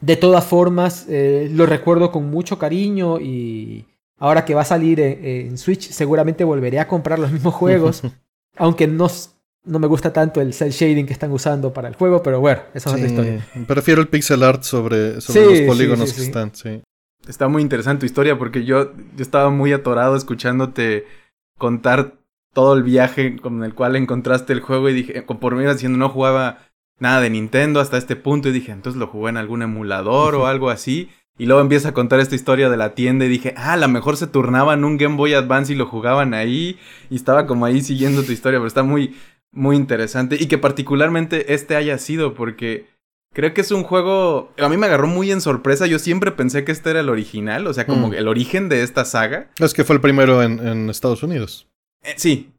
[0.00, 3.84] De todas formas eh, lo recuerdo con mucho cariño y
[4.18, 8.02] ahora que va a salir en, en Switch seguramente volveré a comprar los mismos juegos
[8.56, 9.08] aunque no,
[9.64, 12.62] no me gusta tanto el cel shading que están usando para el juego pero bueno,
[12.72, 13.46] esa es otra historia.
[13.66, 16.80] Prefiero el pixel art sobre, sobre Sí, los polígonos sí, que están, sí.
[17.26, 21.06] Está muy interesante tu historia porque yo, yo estaba muy atorado escuchándote
[21.58, 22.14] contar
[22.52, 26.08] todo el viaje con el cual encontraste el juego y dije, conforme ibas diciendo no
[26.08, 26.58] jugaba
[26.98, 30.46] nada de Nintendo hasta este punto y dije, entonces lo jugué en algún emulador o
[30.46, 31.10] algo así.
[31.38, 33.88] Y luego empieza a contar esta historia de la tienda y dije, ah, a lo
[33.88, 36.78] mejor se turnaban un Game Boy Advance y lo jugaban ahí.
[37.10, 39.16] Y estaba como ahí siguiendo tu historia, pero está muy,
[39.52, 40.38] muy interesante.
[40.40, 42.86] Y que particularmente este haya sido porque
[43.36, 44.50] creo que es un juego...
[44.58, 45.86] A mí me agarró muy en sorpresa.
[45.86, 48.14] Yo siempre pensé que este era el original, o sea, como Mm.
[48.14, 49.50] el origen de esta saga.
[49.60, 51.68] Es que fue el primero en, en Estados Unidos.
[52.02, 52.54] Eh, sí.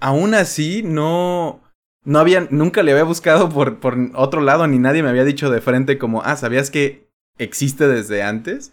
[0.00, 1.60] Aún así, no.
[2.04, 2.48] No había.
[2.50, 5.98] Nunca le había buscado por, por otro lado, ni nadie me había dicho de frente
[5.98, 7.06] como, ah, ¿sabías que
[7.38, 8.72] existe desde antes?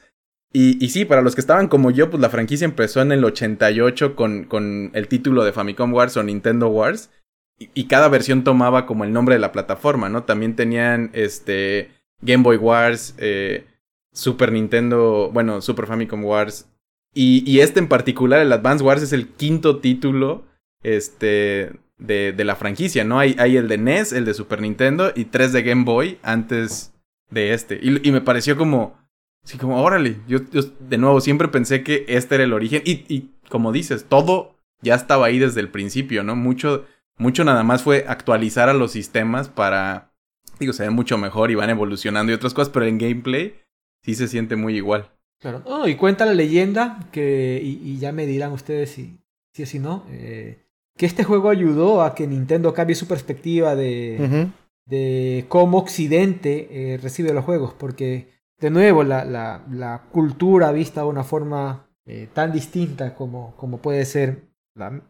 [0.54, 3.24] Y, y sí, para los que estaban como yo, pues la franquicia empezó en el
[3.26, 7.12] 88 con, con el título de Famicom Wars o Nintendo Wars.
[7.60, 10.24] Y, cada versión tomaba como el nombre de la plataforma, ¿no?
[10.24, 11.91] También tenían este
[12.22, 13.65] Game Boy Wars, eh,
[14.13, 16.69] Super Nintendo, bueno, Super Famicom Wars.
[17.13, 20.45] Y, este en particular, el Advance Wars, es el quinto título
[20.84, 23.19] este, de, de la franquicia, ¿no?
[23.19, 26.93] Hay, hay el de NES, el de Super Nintendo y tres de Game Boy antes
[27.30, 27.80] de este.
[27.82, 28.98] Y, me pareció como,
[29.43, 32.82] sí, como, órale, yo, yo de nuevo siempre pensé que este era el origen.
[32.86, 36.36] Y, y como dices, todo ya estaba ahí desde el principio, ¿no?
[36.36, 36.86] Mucho,
[37.20, 40.12] mucho nada más fue actualizar a los sistemas para,
[40.60, 43.60] digo, se ve mucho mejor y van evolucionando y otras cosas, pero en gameplay
[44.02, 45.12] sí se siente muy igual.
[45.40, 45.62] Claro.
[45.66, 49.20] Oh, y cuenta la leyenda que, y, y ya me dirán ustedes si
[49.54, 50.66] si o si no, eh,
[50.98, 54.50] que este juego ayudó a que Nintendo cambie su perspectiva de,
[54.86, 61.02] de cómo Occidente eh, recibe los juegos, porque de nuevo la, la, la cultura vista
[61.02, 65.02] de una forma eh, tan distinta como, como puede ser la,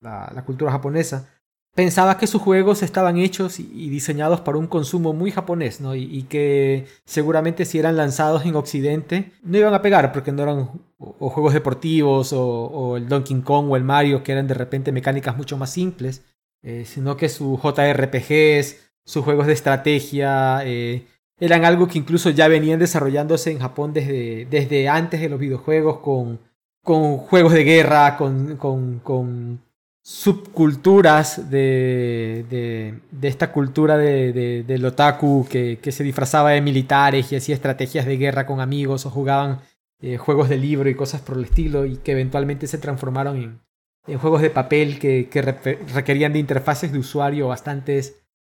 [0.00, 1.31] la, la cultura japonesa,
[1.74, 5.94] pensaba que sus juegos estaban hechos y, diseñados para un consumo muy japonés, ¿no?
[5.94, 10.68] Y, que seguramente si eran lanzados en Occidente no iban a pegar porque no eran
[10.98, 15.56] juegos deportivos o, el Donkey Kong o el Mario que eran de repente mecánicas mucho
[15.56, 16.24] más simples,
[16.62, 21.06] eh, sino que sus JRPGs, sus juegos de estrategia, eh,
[21.40, 25.98] eran algo que incluso ya venían desarrollándose en Japón desde, desde antes de los videojuegos
[25.98, 26.38] con,
[26.84, 29.60] con juegos de guerra, con, con
[30.04, 37.30] subculturas de, de, esta cultura de, de, del otaku que, que se disfrazaba de militares
[37.30, 39.60] y hacía estrategias de guerra con amigos o jugaban
[40.00, 43.60] eh, juegos de libro y cosas por el estilo y que eventualmente se transformaron en,
[44.08, 48.00] en juegos de papel que, que re- requerían de interfaces de usuario bastante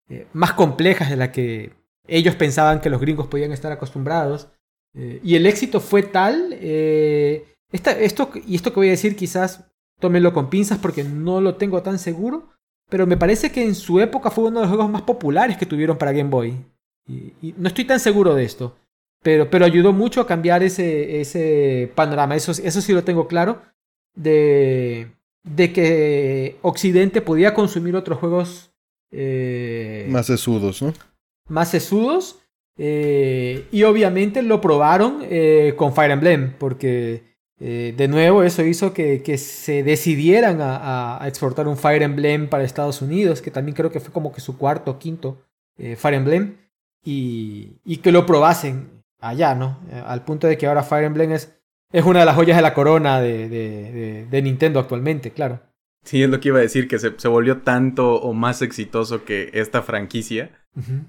[0.09, 1.71] eh, más complejas de las que
[2.07, 4.49] ellos pensaban que los gringos podían estar acostumbrados.
[4.93, 9.65] Eh, y el éxito fue tal, eh, esto, y esto que voy a decir quizás
[9.99, 12.49] tómenlo con pinzas porque no lo tengo tan seguro,
[12.89, 15.65] pero me parece que en su época fue uno de los juegos más populares que
[15.65, 16.57] tuvieron para Game Boy.
[17.07, 18.75] Y, y no estoy tan seguro de esto.
[19.23, 22.35] Pero, pero ayudó mucho a cambiar ese, ese panorama.
[22.35, 23.63] Eso, eso sí lo tengo claro.
[24.15, 25.07] De,
[25.43, 28.71] de que Occidente podía consumir otros juegos
[29.11, 30.93] eh, más sesudos, ¿no?
[31.49, 32.39] Más sesudos.
[32.77, 39.23] Eh, y obviamente lo probaron eh, con Fire Emblem, porque de nuevo eso hizo que,
[39.23, 43.91] que se decidieran a, a, exportar un Fire Emblem para Estados Unidos, que también creo
[43.91, 45.41] que fue como que su cuarto o quinto
[45.77, 46.57] Fire Emblem,
[47.03, 49.79] y, y, que lo probasen allá, ¿no?
[50.05, 51.55] Al punto de que ahora Fire Emblem es
[51.95, 55.61] es una de las joyas de la corona de, de, de, Nintendo actualmente, claro.
[56.03, 59.23] Sí, es lo que iba a decir, que se, se volvió tanto o más exitoso
[59.23, 60.51] que esta franquicia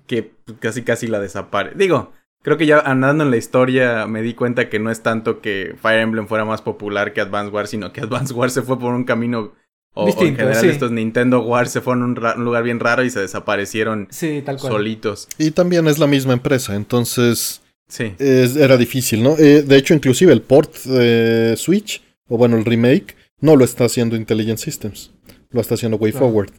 [0.07, 1.77] que casi casi la desaparece.
[1.77, 2.13] Digo,
[2.47, 5.75] creo que ya andando en la historia me di cuenta que no es tanto que
[5.83, 8.95] Fire Emblem fuera más popular que Advance Wars, sino que Advance Wars se fue por
[8.95, 9.53] un camino
[9.95, 13.19] o, en general estos Nintendo Wars se fueron a un, lugar bien raro y se
[13.19, 14.75] desaparecieron sí, tal cual.
[14.75, 15.27] solitos.
[15.39, 18.15] Y también es la misma empresa, entonces Sí.
[18.19, 19.37] era difícil, ¿no?
[19.39, 23.87] Eh, de hecho, inclusive el port de Switch, o bueno, el remake, no lo está
[23.87, 25.11] haciendo Intelligent Systems.
[25.51, 26.53] Lo está haciendo WayForward.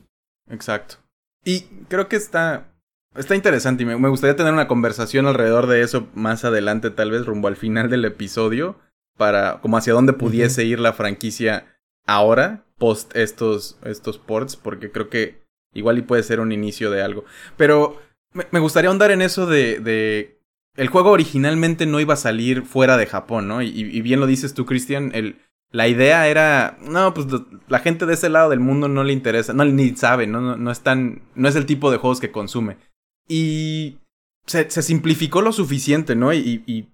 [0.49, 0.97] Exacto.
[1.45, 2.73] Y creo que está,
[3.17, 7.11] está interesante y me, me, gustaría tener una conversación alrededor de eso más adelante, tal
[7.11, 8.77] vez rumbo al final del episodio,
[9.17, 15.09] para como hacia dónde pudiese ir la franquicia ahora, post estos, estos ports, porque creo
[15.09, 17.25] que igual y puede ser un inicio de algo.
[17.57, 17.99] Pero
[18.33, 20.37] me, me gustaría ahondar en eso de, de
[20.77, 23.61] el juego originalmente no iba a salir fuera de Japón, ¿no?
[23.61, 27.27] Y, bien lo dices tú, Cristian, el, la idea era, no, pues
[27.67, 30.71] la gente de ese lado del mundo no le interesa, no ni sabe, no, no,
[30.71, 32.77] es tan, no es el tipo de juegos que consume.
[33.27, 33.97] Y
[34.45, 36.33] se, simplificó lo suficiente, ¿no?
[36.33, 36.87] Y, y,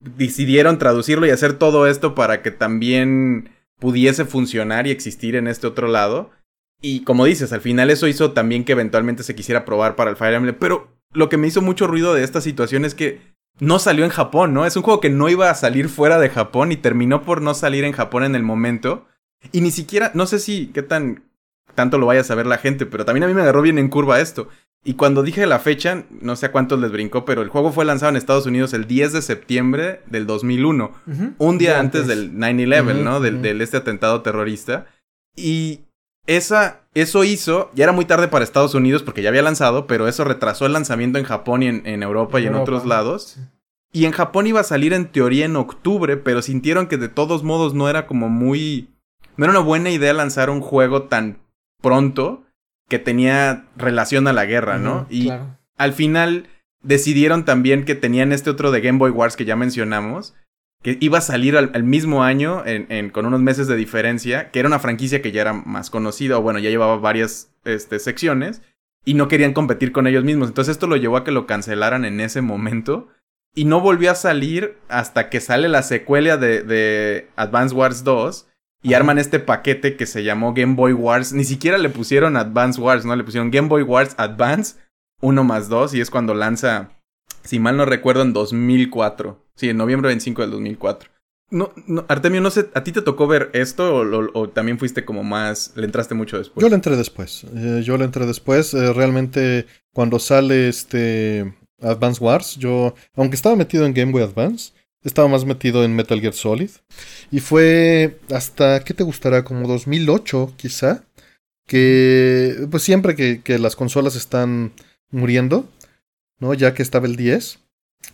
[0.00, 3.48] decidieron traducirlo y hacer todo esto para que también
[3.80, 6.30] pudiese funcionar y existir en este otro lado.
[6.82, 10.16] Y como dices, al final eso hizo también que eventualmente se quisiera probar para el
[10.16, 13.78] Fire Emblem, pero lo que me hizo mucho ruido de esta situación es que no
[13.78, 14.66] salió en Japón, ¿no?
[14.66, 17.54] Es un juego que no iba a salir fuera de Japón y terminó por no
[17.54, 19.06] salir en Japón en el momento.
[19.52, 21.22] Y ni siquiera, no sé si qué tan
[21.74, 23.88] tanto lo vaya a saber la gente, pero también a mí me agarró bien en
[23.88, 24.48] curva esto.
[24.86, 27.86] Y cuando dije la fecha, no sé a cuántos les brincó, pero el juego fue
[27.86, 30.92] lanzado en Estados Unidos el 10 de septiembre del 2001,
[31.38, 32.06] un día antes.
[32.06, 33.20] del 9-11, ¿no?
[33.20, 34.86] Del, del, este atentado terrorista.
[35.34, 35.80] Y
[36.26, 40.06] esa, eso hizo, ya era muy tarde para Estados Unidos porque ya había lanzado, pero
[40.06, 43.38] eso retrasó el lanzamiento en Japón y en, Europa y en otros lados.
[43.90, 47.42] Y en Japón iba a salir en teoría en octubre, pero sintieron que de todos
[47.42, 48.90] modos no era como muy...
[49.36, 51.38] No era una buena idea lanzar un juego tan
[51.80, 52.44] pronto
[52.88, 55.06] que tenía relación a la guerra, ¿no?
[55.10, 55.30] y
[55.76, 56.48] al final
[56.82, 60.34] decidieron también que tenían este otro de Game Boy Wars que ya mencionamos,
[60.82, 64.68] que iba a salir al, mismo año, en, con unos meses de diferencia, que era
[64.68, 68.60] una franquicia que ya era más conocida, o bueno, ya llevaba varias este, secciones,
[69.02, 70.48] y no querían competir con ellos mismos.
[70.48, 73.08] Entonces esto lo llevó a que lo cancelaran en ese momento,
[73.54, 78.46] y no volvió a salir hasta que sale la secuela de, de Advance Wars 2,
[78.84, 81.32] y arman este paquete que se llamó Game Boy Wars.
[81.32, 83.16] Ni siquiera le pusieron Advance Wars, ¿no?
[83.16, 84.76] Le pusieron Game Boy Wars Advance
[85.22, 86.90] 1 más 2, y es cuando lanza
[87.44, 89.42] si mal no recuerdo, en 2004.
[89.54, 91.10] Sí, en noviembre 25 del 2004.
[91.50, 94.02] No, no, Artemio, no sé, ¿a ti te tocó ver esto
[94.34, 96.62] o, también fuiste como más, le entraste mucho después?
[96.62, 98.74] Yo le entré después, eh, yo le entré después.
[98.74, 104.72] Eh, realmente cuando sale este Advance Wars, yo, aunque estaba metido en Game Boy Advance,
[105.04, 106.70] estaba más metido en Metal Gear Solid.
[107.30, 109.44] Y fue hasta, ¿qué te gustará?
[109.44, 111.04] Como 2008 quizá,
[111.66, 114.72] que pues siempre que, que las consolas están
[115.10, 115.68] muriendo,
[116.40, 116.54] ¿no?
[116.54, 117.60] Ya que estaba el 10,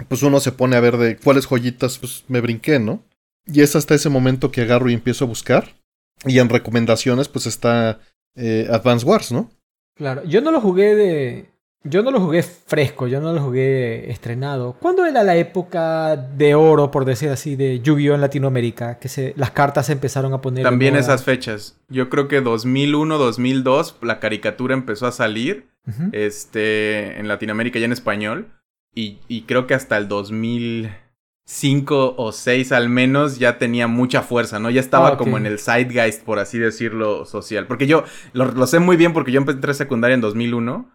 [0.09, 3.03] pues uno se pone a ver de cuáles joyitas pues me brinqué, ¿no?
[3.47, 5.77] Y es hasta ese momento que agarro y empiezo a buscar.
[6.27, 8.01] Y en recomendaciones pues está
[8.37, 9.51] eh, Advance Wars, ¿no?
[9.97, 11.50] Claro, yo no lo jugué de...
[11.83, 14.77] Yo no lo jugué fresco, yo no lo jugué estrenado.
[14.79, 18.99] ¿Cuándo era la época de oro, por decir así, de Yu-Gi-Oh en Latinoamérica?
[18.99, 20.63] Que se, las cartas se empezaron a poner...
[20.63, 21.81] También esas fechas.
[21.89, 25.71] Yo creo que 2001, 2002, la caricatura empezó a salir
[26.13, 28.49] este, en Latinoamérica y en español.
[28.95, 34.59] Y, y, creo que hasta el 2005 o 6 al menos ya tenía mucha fuerza,
[34.59, 34.69] ¿no?
[34.69, 37.69] Ya estaba ah, como en el zeitgeist, por así decirlo, social.
[37.69, 38.03] Porque yo
[38.33, 40.91] lo, sé muy bien porque yo empecé secundaria en 2001.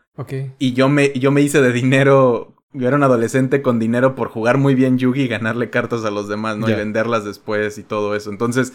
[0.59, 4.27] Y yo me, yo me hice de dinero yo era un adolescente con dinero por
[4.27, 6.69] jugar muy bien Yugi y ganarle cartas a los demás, ¿no?
[6.69, 8.29] Y venderlas después y todo eso.
[8.29, 8.73] Entonces,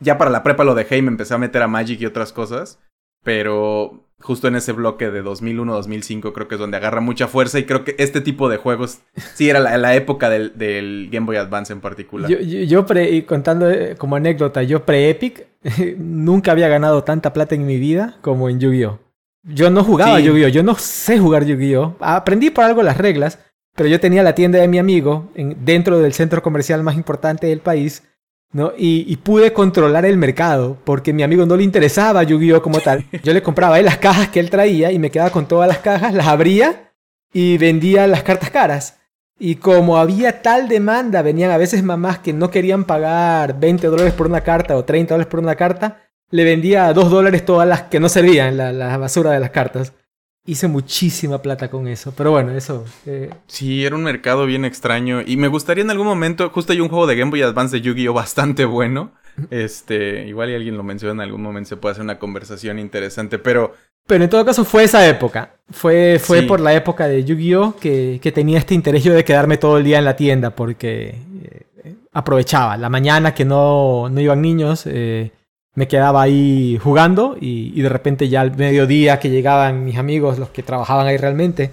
[0.00, 2.32] ya para la prepa lo dejé y me empecé a meter a Magic y otras
[2.32, 2.78] cosas.
[3.24, 7.64] Pero justo en ese bloque de 2001-2005 creo que es donde agarra mucha fuerza y
[7.64, 9.00] creo que este tipo de juegos
[9.34, 12.30] sí era la, época del, del, Game Boy Advance en particular.
[12.30, 15.46] Yo, yo, pre, contando eh, como anécdota, yo pre-Epic
[15.98, 19.11] nunca había ganado tanta plata en mi vida como en Yu-Gi-Oh!
[19.44, 20.48] Yo no jugaba Yu-Gi-Oh!
[20.48, 21.96] Yo no sé jugar Yu-Gi-Oh!
[22.00, 23.38] Aprendí por algo las reglas,
[23.74, 27.48] pero yo tenía la tienda de mi amigo en, dentro del centro comercial más importante
[27.48, 28.04] del país,
[28.52, 28.72] ¿no?
[28.76, 32.80] Y, y pude controlar el mercado, porque a mi amigo no le interesaba Yu-Gi-Oh como
[32.80, 33.04] tal.
[33.24, 36.14] Yo le compraba las cajas que él traía y me quedaba con todas las cajas,
[36.14, 36.92] las abría
[37.32, 38.98] y vendía las cartas caras.
[39.38, 44.12] Y como había tal demanda, venían a veces mamás que no querían pagar 20 dólares
[44.12, 47.68] por una carta o 30 dólares por una carta, le vendía a 2 dólares todas
[47.68, 49.92] las que no servían, la, la basura de las cartas.
[50.44, 52.84] Hice muchísima plata con eso, pero bueno, eso.
[53.06, 55.20] Eh, Sí, era un mercado bien extraño.
[55.24, 57.82] Y me gustaría en algún momento, justo hay un juego de Game Boy Advance de
[57.82, 58.12] Yu-Gi-Oh!
[58.12, 59.12] bastante bueno.
[59.50, 63.38] Este, igual y alguien lo menciona en algún momento, se puede hacer una conversación interesante,
[63.38, 63.74] pero
[64.06, 65.54] Pero en todo caso fue esa época.
[65.70, 66.46] Fue, fue Sí.
[66.46, 67.76] por la época de Yu-Gi-Oh!
[67.80, 71.14] Que, que tenía este interés yo de quedarme todo el día en la tienda porque
[71.84, 72.76] eh, aprovechaba.
[72.76, 75.30] La mañana que no, no iban niños, eh,
[75.74, 80.38] me quedaba ahí jugando y, y de repente ya al mediodía que llegaban mis amigos,
[80.38, 81.70] los que trabajaban ahí realmente,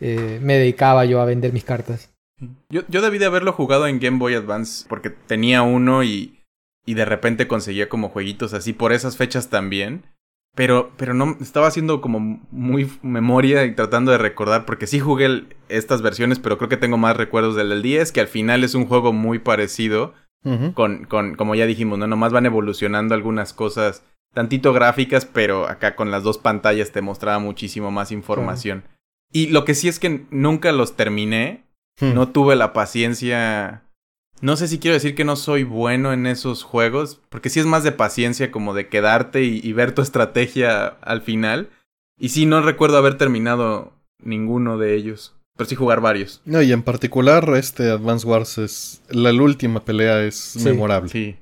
[0.00, 2.10] eh, me dedicaba yo a vender mis cartas.
[2.70, 6.40] Yo, yo debí de haberlo jugado en Game Boy Advance porque tenía uno y,
[6.86, 10.04] y de repente conseguía como jueguitos así por esas fechas también.
[10.56, 15.44] Pero, pero no, estaba haciendo como muy memoria y tratando de recordar porque sí jugué
[15.68, 18.74] estas versiones, pero creo que tengo más recuerdos del del 10, que al final es
[18.74, 20.12] un juego muy parecido
[20.74, 22.06] Con, con, como ya dijimos, ¿no?
[22.06, 27.38] Nomás van evolucionando algunas cosas tantito gráficas, pero acá con las dos pantallas te mostraba
[27.38, 28.84] muchísimo más información.
[29.32, 31.64] Y lo que sí es que nunca los terminé,
[32.00, 32.14] Hmm.
[32.14, 33.82] no tuve la paciencia.
[34.40, 37.66] No sé si quiero decir que no soy bueno en esos juegos, porque sí es
[37.66, 41.68] más de paciencia, como de quedarte y, y ver tu estrategia al final.
[42.18, 46.40] Y sí, no recuerdo haber terminado ninguno de ellos, pero sí jugar varios.
[46.46, 49.02] No, y en particular, este Advance Wars es.
[49.10, 51.10] La, la última pelea es Sí, memorable.
[51.10, 51.36] Sí.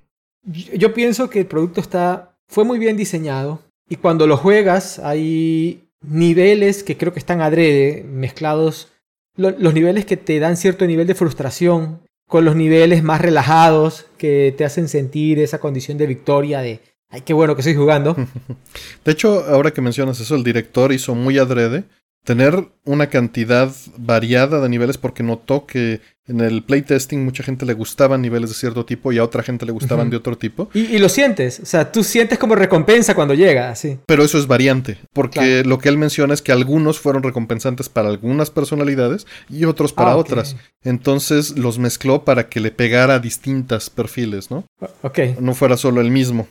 [0.45, 4.99] Yo yo pienso que el producto está, fue muy bien diseñado y cuando lo juegas
[4.99, 8.89] hay niveles que creo que están adrede, mezclados,
[9.37, 14.07] lo- los niveles que te dan cierto nivel de frustración con los niveles más relajados
[14.19, 18.16] que te hacen sentir esa condición de victoria de, ay, qué bueno que estoy jugando.
[19.05, 21.85] De hecho, ahora que mencionas eso, el director hizo muy adrede
[22.29, 27.72] tener una cantidad variada de niveles porque notó que en el playtesting mucha gente le
[27.74, 30.68] gustaban niveles de cierto tipo y a otra gente le gustaban de otro tipo.
[30.74, 33.99] Y, y lo sientes, o sea, tú sientes como recompensa cuando llega, así.
[34.07, 35.68] Pero eso es variante, porque Claro.
[35.68, 40.12] lo que él menciona es que algunos fueron recompensantes para algunas personalidades y otros para
[40.12, 40.57] Ah, otras.
[40.85, 44.64] Entonces los mezcló para que le pegara a distintas perfiles, ¿no?
[45.03, 45.18] Ok.
[45.41, 46.47] No fuera solo el mismo.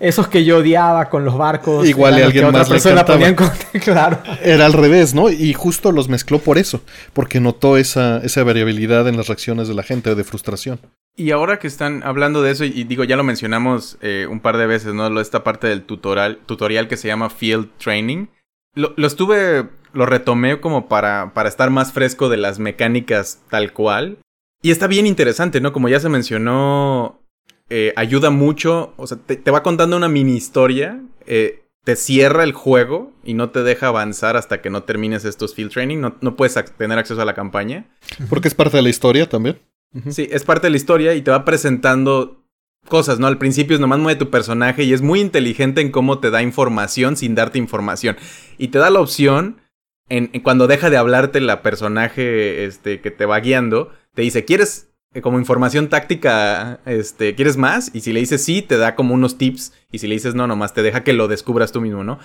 [0.00, 1.88] Esos que yo odiaba con los barcos.
[1.88, 3.50] Igual que alguien más le ponían con-
[3.80, 4.18] Claro.
[4.42, 5.30] Era al revés, ¿no?
[5.30, 9.74] Y justo los mezcló por eso, porque notó esa, esa variabilidad en las reacciones de
[9.74, 10.80] la gente, de frustración.
[11.16, 14.56] Y ahora que están hablando de eso, y digo, ya lo mencionamos eh, un par
[14.56, 15.20] de veces, ¿no?
[15.20, 18.26] Esta parte del tutorial, tutorial que se llama Field Training.
[18.74, 23.72] Lo, lo estuve, lo retomé como para, para estar más fresco de las mecánicas tal
[23.72, 24.18] cual.
[24.62, 25.72] Y está bien interesante, ¿no?
[25.72, 27.20] Como ya se mencionó,
[27.68, 32.44] eh, ayuda mucho, o sea, te, te va contando una mini historia, eh, te cierra
[32.44, 36.16] el juego y no te deja avanzar hasta que no termines estos Field Training, no,
[36.20, 37.88] no puedes ac- tener acceso a la campaña.
[38.28, 39.58] Porque es parte de la historia también.
[40.10, 42.44] Sí, es parte de la historia y te va presentando
[42.88, 43.26] cosas, ¿no?
[43.26, 46.42] Al principio es nomás mueve tu personaje y es muy inteligente en cómo te da
[46.42, 48.16] información sin darte información.
[48.58, 49.60] Y te da la opción,
[50.08, 54.44] en, en cuando deja de hablarte la personaje este, que te va guiando, te dice,
[54.44, 54.89] ¿quieres
[55.22, 57.90] como información táctica, este, ¿quieres más?
[57.94, 59.72] Y si le dices sí, te da como unos tips.
[59.90, 62.18] Y si le dices no, nomás te deja que lo descubras tú mismo, ¿no?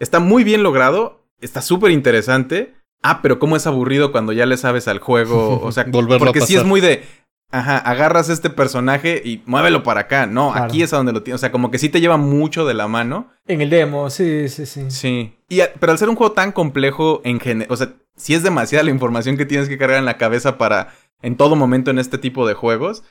[0.00, 2.74] Está muy bien logrado, está súper interesante.
[3.02, 5.60] Ah, pero cómo es aburrido cuando ya le sabes al juego.
[5.62, 7.04] O sea, Volverlo a porque sí es muy de.
[7.52, 10.26] Ajá, agarras este personaje y muévelo para acá.
[10.26, 10.64] No, Claro.
[10.66, 11.38] aquí es a donde lo tienes.
[11.38, 13.28] O sea, como que sí te lleva mucho de la mano.
[13.46, 14.90] En el demo, sí, sí, sí.
[14.90, 15.34] Sí.
[15.48, 18.42] Y a- pero al ser un juego tan complejo en general, o sea, sí es
[18.42, 21.98] demasiada la información que tienes que cargar en la cabeza para en todo momento en
[21.98, 23.02] este tipo de juegos.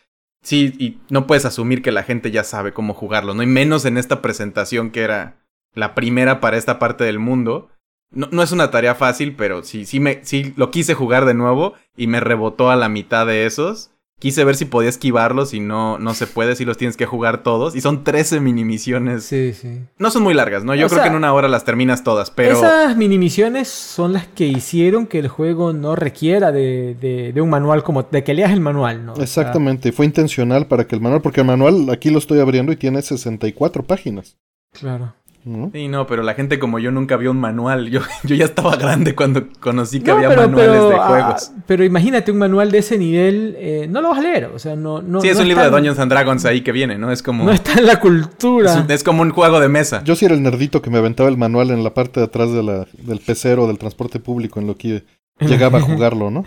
[0.43, 3.41] Sí, y no puedes asumir que la gente ya sabe cómo jugarlo, ¿no?
[3.41, 5.43] Y menos en esta presentación que era
[5.73, 7.69] la primera para esta parte del mundo.
[8.11, 11.33] No, no es una tarea fácil, pero sí, sí, me, sí lo quise jugar de
[11.33, 13.89] nuevo y me rebotó a la mitad de esos.
[14.23, 17.43] Quise ver si podía esquivarlos y no, no se puede, si los tienes que jugar
[17.43, 17.75] todos.
[17.75, 19.25] Y son 13 mini misiones.
[19.25, 19.81] Sí, sí.
[19.97, 20.73] No son muy largas, ¿no?
[20.75, 22.55] Yo O creo sea, que en una hora las terminas todas, pero...
[22.57, 27.41] Esas mini misiones son las que hicieron que el juego no requiera de, de- de
[27.41, 29.11] un manual como de que leas el manual, ¿no?
[29.11, 32.39] O sea, Exactamente, fue intencional para que el manual, porque el manual aquí lo estoy
[32.39, 34.37] abriendo y tiene 64 páginas.
[34.71, 35.13] claro.
[35.45, 35.71] ¿No?
[35.73, 37.89] Sí, no, pero la gente como yo nunca vio un manual.
[37.89, 41.07] Yo, yo ya estaba grande cuando conocí que No, había pero, manuales pero, de ah,
[41.07, 41.51] juegos.
[41.65, 44.75] pero imagínate un manual de ese nivel, eh, no lo vas a leer, o sea,
[44.75, 47.11] no, no sí, es no un libro de Dungeons and Dragons ahí que viene, ¿no?
[47.11, 47.43] Es como...
[47.43, 48.85] No está en la cultura.
[48.87, 50.03] es como un juego de mesa.
[50.03, 52.51] Yo sí era el nerdito que me aventaba el manual en la parte de atrás
[52.51, 55.03] de la, del pecero del transporte público en lo que
[55.39, 56.43] llegaba a jugarlo, ¿no?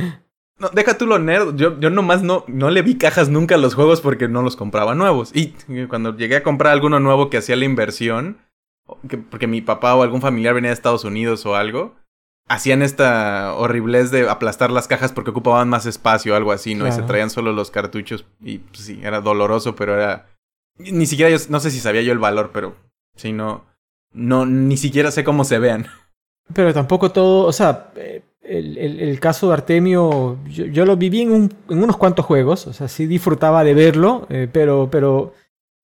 [0.59, 1.55] No, deja tú lo nerd.
[1.57, 4.57] Yo, yo nomás no, no le vi cajas nunca a los juegos porque no los
[4.57, 5.31] compraba nuevos.
[5.35, 5.49] Y
[5.89, 8.39] cuando llegué a comprar alguno nuevo que hacía la inversión,
[9.31, 11.95] porque mi papá o algún familiar venía de Estados Unidos o algo,
[12.49, 16.87] hacían esta horriblez de aplastar las cajas porque ocupaban más espacio o algo así, ¿no?
[16.87, 18.25] Y se traían solo los cartuchos.
[18.41, 20.27] Y pues, sí, era doloroso, pero era.
[20.79, 22.77] Ni siquiera yo, no sé si sabía yo el valor, pero
[23.17, 23.65] sí, no.
[24.13, 25.87] No, ni siquiera sé cómo se vean.
[26.53, 31.33] Pero tampoco todo, o sea, eh, el, el, caso de Artemio, yo, lo viví en,
[31.33, 35.33] un, en, unos cuantos juegos, o sea, sí disfrutaba de verlo, eh, pero, pero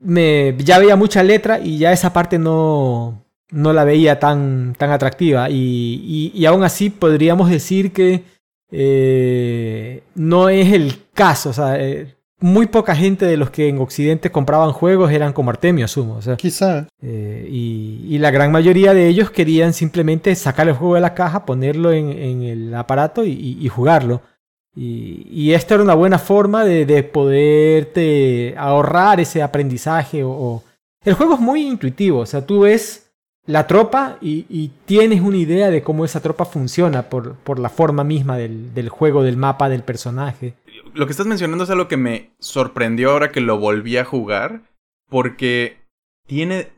[0.02, 4.90] me, ya veía mucha letra y ya esa parte no, no la veía tan, tan
[4.90, 5.48] atractiva.
[5.50, 8.24] Y, y, aún así podríamos decir que
[8.70, 11.50] eh, no es el caso.
[11.50, 15.50] O sea, eh, muy poca gente de los que en Occidente compraban juegos eran como
[15.50, 16.16] Artemio, asumo.
[16.16, 16.88] O sea, Quizá.
[17.00, 21.14] Eh, y, y, la gran mayoría de ellos querían simplemente sacar el juego de la
[21.14, 24.22] caja, ponerlo en, en el aparato y, y jugarlo.
[24.74, 30.22] Y, y, esta era una buena forma de, de poderte ahorrar ese aprendizaje.
[30.24, 30.64] O,
[31.04, 33.12] El juego es muy intuitivo, o sea, tú ves
[33.44, 38.04] la tropa y, tienes una idea de cómo esa tropa funciona por, por la forma
[38.04, 40.54] misma del, del, juego, del mapa, del personaje.
[40.94, 44.62] Lo que estás mencionando es algo que me sorprendió ahora que lo volví a jugar,
[45.08, 45.78] porque
[46.26, 46.68] tiene...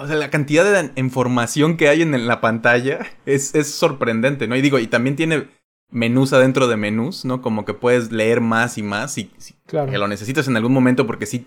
[0.00, 4.54] O sea, la cantidad de información que hay en la pantalla es, es sorprendente, ¿no?
[4.54, 5.48] Y digo, y también tiene
[5.90, 7.40] menús adentro de menús, ¿no?
[7.40, 9.30] Como que puedes leer más y más y,
[9.66, 9.90] claro.
[9.90, 11.44] que lo necesitas en algún momento porque sí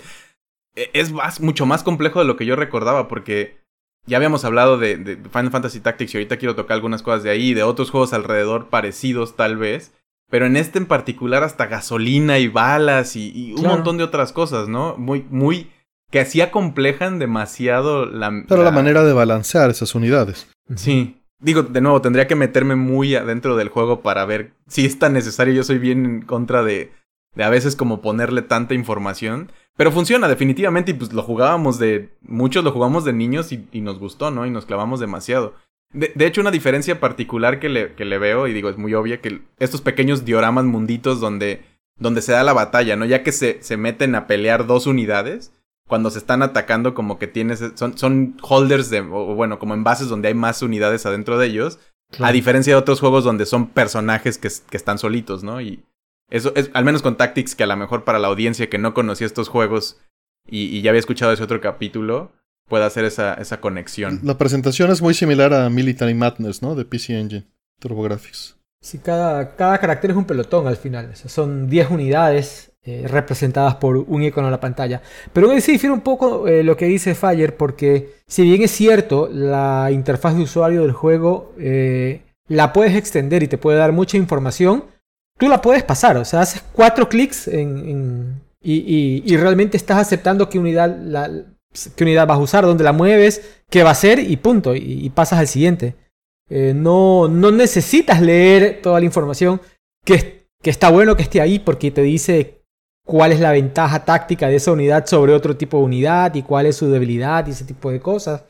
[0.75, 3.61] e, es más, mucho más complejo de lo que yo recordaba porque
[4.05, 7.29] ya habíamos hablado de, de, Final Fantasy Tactics y ahorita quiero tocar algunas cosas de
[7.29, 9.93] ahí, de otros juegos alrededor parecidos tal vez,
[10.29, 14.67] pero en este en particular hasta gasolina y balas y, un montón de otras cosas,
[14.67, 14.97] ¿no?
[14.97, 15.69] Muy, muy
[16.09, 18.31] que así acomplejan demasiado la...
[18.47, 20.47] Pero la manera de balancear esas unidades.
[20.75, 24.99] Sí, Digo, de nuevo, tendría que meterme muy adentro del juego para ver si es
[24.99, 25.53] tan necesario.
[25.53, 26.91] Yo soy bien en contra de,
[27.35, 29.51] de a veces como ponerle tanta información.
[29.75, 32.09] Pero funciona definitivamente y pues lo jugábamos de...
[32.21, 34.45] Muchos lo jugamos de niños y, nos gustó, ¿no?
[34.45, 35.55] Y nos clavamos demasiado.
[35.91, 38.93] De, de, hecho, una diferencia particular que le, que le veo, y digo, es muy
[38.93, 41.63] obvia, que estos pequeños dioramas munditos donde,
[41.97, 43.05] donde se da la batalla, ¿no?
[43.05, 45.51] Ya que se, se meten a pelear dos unidades
[45.91, 50.07] cuando se están atacando como que tienes, son, son holders de, o bueno, como envases
[50.07, 51.79] donde hay más unidades adentro de ellos,
[52.17, 55.59] a diferencia de otros juegos donde son personajes que, que, están solitos, ¿no?
[55.59, 55.83] Y
[56.29, 58.93] eso es, al menos con Tactics, que a lo mejor para la audiencia que no
[58.93, 59.99] conocía estos juegos
[60.47, 62.31] y, y ya había escuchado ese otro capítulo,
[62.69, 64.21] pueda hacer esa, esa conexión.
[64.23, 66.73] La presentación es muy similar a Military Madness, ¿no?
[66.73, 67.47] De PC Engine,
[67.81, 68.55] TurboGrafx.
[68.79, 71.09] Sí, cada, cada carácter es un pelotón al final.
[71.11, 75.03] O sea, son 10 unidades eh, representadas por un icono en la pantalla.
[75.33, 79.29] Pero sí difiere un poco eh, lo que dice Fire, porque si bien es cierto,
[79.31, 84.17] la interfaz de usuario del juego eh, la puedes extender y te puede dar mucha
[84.17, 84.85] información,
[85.37, 86.17] tú la puedes pasar.
[86.17, 91.29] O sea, haces cuatro clics en, y, y, realmente estás aceptando qué unidad, la,
[91.95, 94.73] qué unidad vas a usar, dónde la mueves, qué va a hacer y punto.
[94.73, 95.93] Y, pasas al siguiente.
[96.49, 99.61] no, no necesitas leer toda la información
[100.03, 102.60] que, que está bueno que esté ahí porque te dice
[103.11, 106.65] cuál es la ventaja táctica de esa unidad sobre otro tipo de unidad y cuál
[106.65, 108.45] es su debilidad y ese tipo de cosas.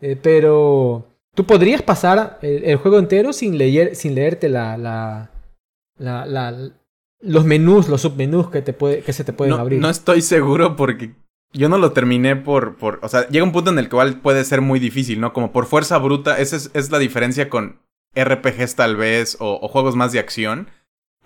[0.00, 5.30] Eh, pero tú podrías pasar el, juego entero sin, leer, sin leerte la, la,
[5.98, 6.70] la,
[7.20, 9.82] los menús, los submenús que, te puede, que se te pueden abrir.
[9.82, 11.12] No estoy seguro porque
[11.52, 13.00] yo no lo terminé por, por...
[13.02, 15.34] O sea, llega un punto en el cual puede ser muy difícil, ¿no?
[15.34, 17.82] Como por fuerza bruta, esa es, es la diferencia con
[18.18, 20.68] RPGs tal vez o, o juegos más de acción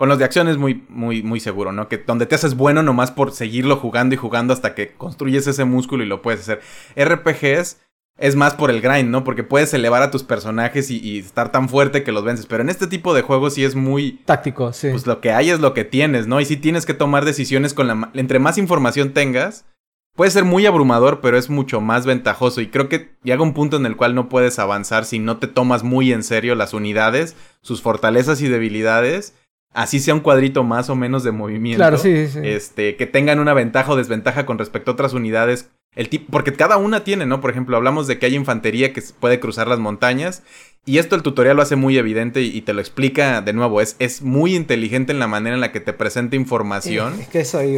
[0.01, 1.87] con los de acción es muy, muy, muy seguro, ¿no?
[1.87, 5.67] Que donde te haces bueno nomás por seguirlo jugando y jugando hasta que construyes ese
[5.67, 6.63] músculo y lo puedes hacer.
[6.97, 7.77] RPGs
[8.17, 9.25] es más por el grind, ¿no?
[9.25, 12.47] Porque puedes elevar a tus personajes y, estar tan fuerte que los vences.
[12.47, 14.13] Pero en este tipo de juegos sí es muy...
[14.25, 14.89] Táctico, sí.
[14.91, 16.41] Pues lo que hay es lo que tienes, ¿no?
[16.41, 18.11] Y sí tienes que tomar decisiones con la...
[18.15, 19.67] Entre más información tengas,
[20.17, 22.63] puede ser muy abrumador, pero es mucho más ventajoso.
[22.63, 25.47] Y creo que llega un punto en el cual no puedes avanzar si no te
[25.47, 29.35] tomas muy en serio las unidades, sus fortalezas y debilidades
[29.73, 31.79] así sea un cuadrito más o menos de movimiento.
[31.79, 32.41] Claro, sí, sí.
[32.43, 35.71] Este, que tengan una ventaja o desventaja con respecto a otras unidades.
[35.97, 37.41] El tipo, porque cada una tiene, ¿no?
[37.41, 40.43] Por ejemplo, hablamos de que hay infantería que puede cruzar las montañas.
[40.87, 43.81] Y esto el tutorial lo hace muy evidente y, te lo explica de nuevo.
[43.81, 47.14] Es, es muy inteligente en la manera en la que te presenta información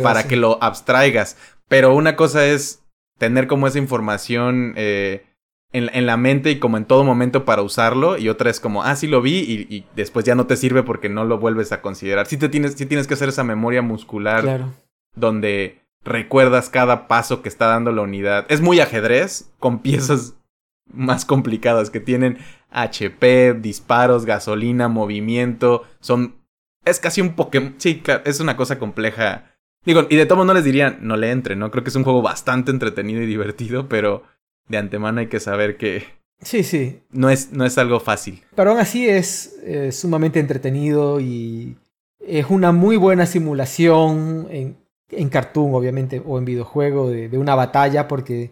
[0.03, 1.37] para que lo abstraigas.
[1.69, 2.83] Pero una cosa es
[3.19, 5.25] tener como esa información eh,
[5.73, 8.19] en, la mente y como en todo momento para usarlo.
[8.19, 11.09] Y otra es como, ah, sí lo vi y, después ya no te sirve porque
[11.09, 12.27] no lo vuelves a considerar.
[12.27, 14.67] Sí, te tienes, sí tienes que hacer esa memoria muscular
[15.15, 18.47] donde recuerdas cada paso que está dando la unidad.
[18.49, 20.35] Es muy ajedrez con piezas
[20.93, 22.39] más complicadas que tienen
[22.71, 25.85] HP, disparos, gasolina, movimiento.
[26.01, 26.43] Son
[26.85, 27.75] es casi un Pokémon.
[27.79, 29.57] Sí, claro, es una cosa compleja.
[29.85, 31.71] Digo, y de todos no les diría, no le entre, ¿no?
[31.71, 34.23] Creo que es un juego bastante entretenido y divertido, pero
[34.73, 36.05] de antemano hay que saber que
[36.41, 37.01] Sí, sí.
[37.11, 38.43] no es, no es algo fácil.
[38.57, 41.77] Pero aún así es eh, sumamente entretenido y
[42.19, 44.77] es una muy buena simulación en,
[45.11, 48.51] en cartoon, obviamente, o en videojuego de, de una batalla, porque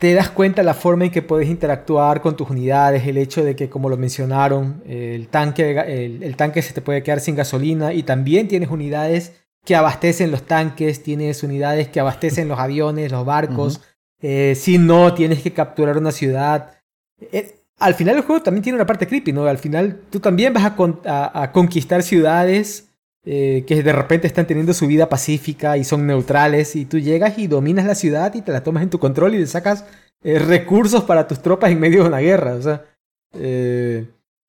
[0.00, 3.54] te das cuenta la forma en que puedes interactuar con tus unidades, el hecho de
[3.54, 7.92] que, como lo mencionaron, el tanque, el, el tanque se te puede quedar sin gasolina
[7.92, 9.32] y también tienes unidades
[9.64, 13.80] que abastecen los tanques, tienes unidades que abastecen los aviones, los barcos.
[14.20, 16.72] Eh, si no, tienes que capturar una ciudad.
[17.20, 19.44] Eh, al final el juego también tiene una parte creepy, ¿no?
[19.46, 22.88] Al final tú también vas a, con- a- a conquistar ciudades
[23.24, 27.38] eh, que de repente están teniendo su vida pacífica y son neutrales y tú llegas
[27.38, 29.84] y dominas la ciudad y te la tomas en tu control y le sacas
[30.22, 32.84] recursos para tus tropas en medio de una guerra, o sea...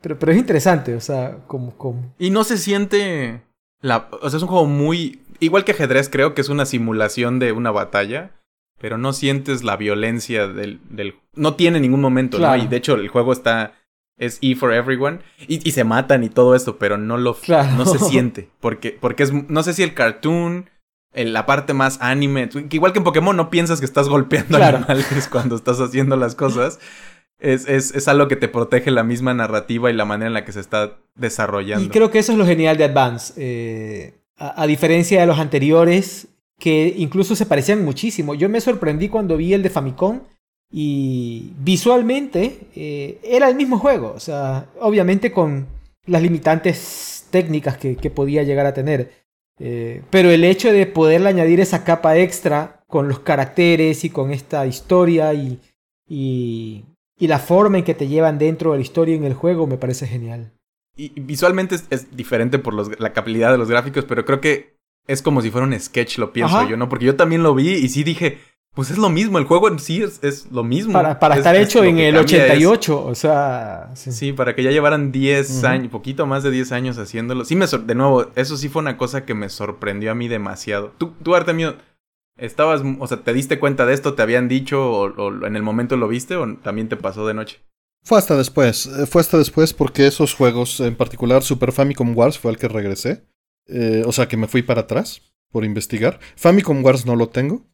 [0.01, 1.75] pero, pero es interesante, o sea, como...
[1.77, 2.13] como...
[2.17, 3.41] Y no se siente.
[3.81, 5.21] La, o sea, es un juego muy.
[5.39, 8.31] Igual que ajedrez, creo que es una simulación de una batalla.
[8.79, 10.79] Pero no sientes la violencia del.
[10.89, 12.57] del no tiene ningún momento, Claro.
[12.57, 12.63] ¿no?
[12.63, 13.73] Y de hecho, el juego está.
[14.17, 15.19] Es E for everyone.
[15.47, 17.35] Y, y se matan y todo esto, pero no lo.
[17.35, 17.75] Claro.
[17.77, 18.49] No se siente.
[18.59, 19.33] Porque, porque es.
[19.49, 20.69] No sé si el cartoon.
[21.13, 22.49] el- la parte más anime.
[22.49, 24.77] que Igual que en Pokémon, no piensas que estás golpeando Claro.
[24.77, 26.79] animales cuando estás haciendo las cosas.
[27.41, 30.43] Es, es, es algo que te protege la misma narrativa y la manera en la
[30.43, 31.85] que se está desarrollando.
[31.85, 33.33] Y creo que eso es lo genial de Advance.
[33.37, 36.27] eh, a, a diferencia de los anteriores,
[36.59, 38.35] que incluso se parecían muchísimo.
[38.35, 40.21] Yo me sorprendí cuando vi el de Famicom
[40.71, 44.13] y visualmente eh, era el mismo juego.
[44.15, 45.67] O sea, obviamente con
[46.05, 49.11] las limitantes técnicas que, podía llegar a tener.
[49.59, 54.31] Eh, pero el hecho de poderle añadir esa capa extra con los caracteres y con
[54.31, 55.59] esta historia y,
[56.07, 56.85] y,
[57.17, 59.77] y la forma en que te llevan dentro de la historia en el juego me
[59.77, 60.51] parece genial.
[60.95, 64.78] Y visualmente es, diferente por la calidad de los gráficos, pero creo que
[65.09, 66.69] es como si fuera un sketch, lo pienso Ajá.
[66.69, 66.87] yo, ¿no?
[66.89, 68.37] Porque yo también lo vi y sí dije,
[68.75, 70.93] pues es lo mismo, el juego en sí es, es lo mismo.
[70.93, 73.89] Para, para Es- estar es hecho en el cambia es- 88, o sea...
[73.95, 74.11] sí.
[74.11, 75.67] Sí, para que ya llevaran 10 Ujú.
[75.67, 77.43] años, poquito más de 10 años haciéndolo.
[77.45, 80.27] Sí, me sor- de nuevo, eso sí fue una cosa que me sorprendió a mí
[80.27, 80.93] demasiado.
[80.97, 81.75] Tú, tú Artemio,
[82.37, 84.13] estabas, o sea, ¿te diste cuenta de esto?
[84.13, 87.33] ¿Te habían dicho o, o en el momento lo viste o también te pasó de
[87.33, 87.59] noche?
[88.05, 92.39] Fue hasta después, eh, fue hasta después porque esos juegos, en particular Super Famicom Wars
[92.39, 93.25] fue al que regresé.
[93.69, 96.19] Eh, o sea que me fui para atrás por investigar.
[96.35, 97.65] Famicom Wars no lo tengo.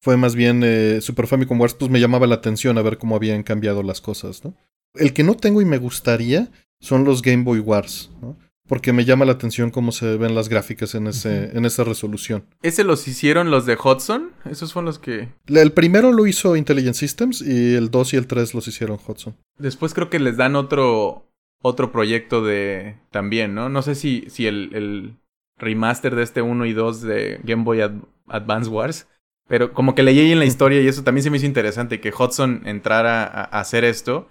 [0.00, 3.16] Fue más bien eh, Super Famicom Wars, pues me llamaba la atención a ver cómo
[3.16, 4.54] habían cambiado las cosas, ¿no?
[4.94, 6.50] El que no tengo y me gustaría
[6.80, 8.38] son los Game Boy Wars, ¿no?
[8.68, 12.44] Porque me llama la atención cómo se ven las gráficas en, ese, en esa resolución.
[12.62, 14.32] ¿Ese los hicieron los de Hudson?
[14.44, 15.30] Esos fueron los que...
[15.46, 19.34] El primero lo hizo Intelligent Systems y el 2 y el 3 los hicieron Hudson.
[19.56, 21.27] Después creo que les dan otro
[21.62, 23.68] otro proyecto de también, ¿no?
[23.68, 25.16] No sé si, si el, el
[25.58, 29.08] remaster de este 1 y 2 de Game Boy Ad- Advance Wars,
[29.48, 32.00] pero como que leí ahí en la historia y eso también se me hizo interesante
[32.00, 34.28] que Hudson entrara a, a hacer esto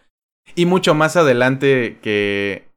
[0.55, 2.67] y mucho más adelante que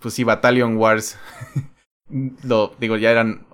[0.00, 1.18] pues sí Battalion Wars
[2.42, 3.46] lo digo ya eran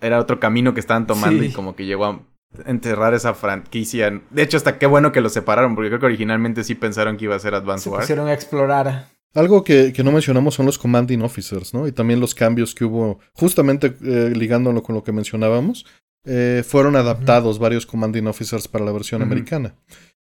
[0.00, 1.48] era otro camino que estaban tomando Sí.
[1.50, 2.20] y como que llegó a
[2.66, 4.22] enterrar esa franquicia.
[4.30, 7.24] De hecho, hasta qué bueno que lo separaron, porque creo que originalmente sí pensaron que
[7.24, 8.04] iba a ser Advance Se Wars.
[8.04, 9.08] pusieron a explorar.
[9.34, 11.86] Algo que, que no mencionamos son los commanding officers, ¿no?
[11.86, 15.84] Y también los cambios que hubo, justamente eh, ligándolo con lo que mencionábamos,
[16.24, 19.74] eh, fueron adaptados varios commanding officers para la versión americana.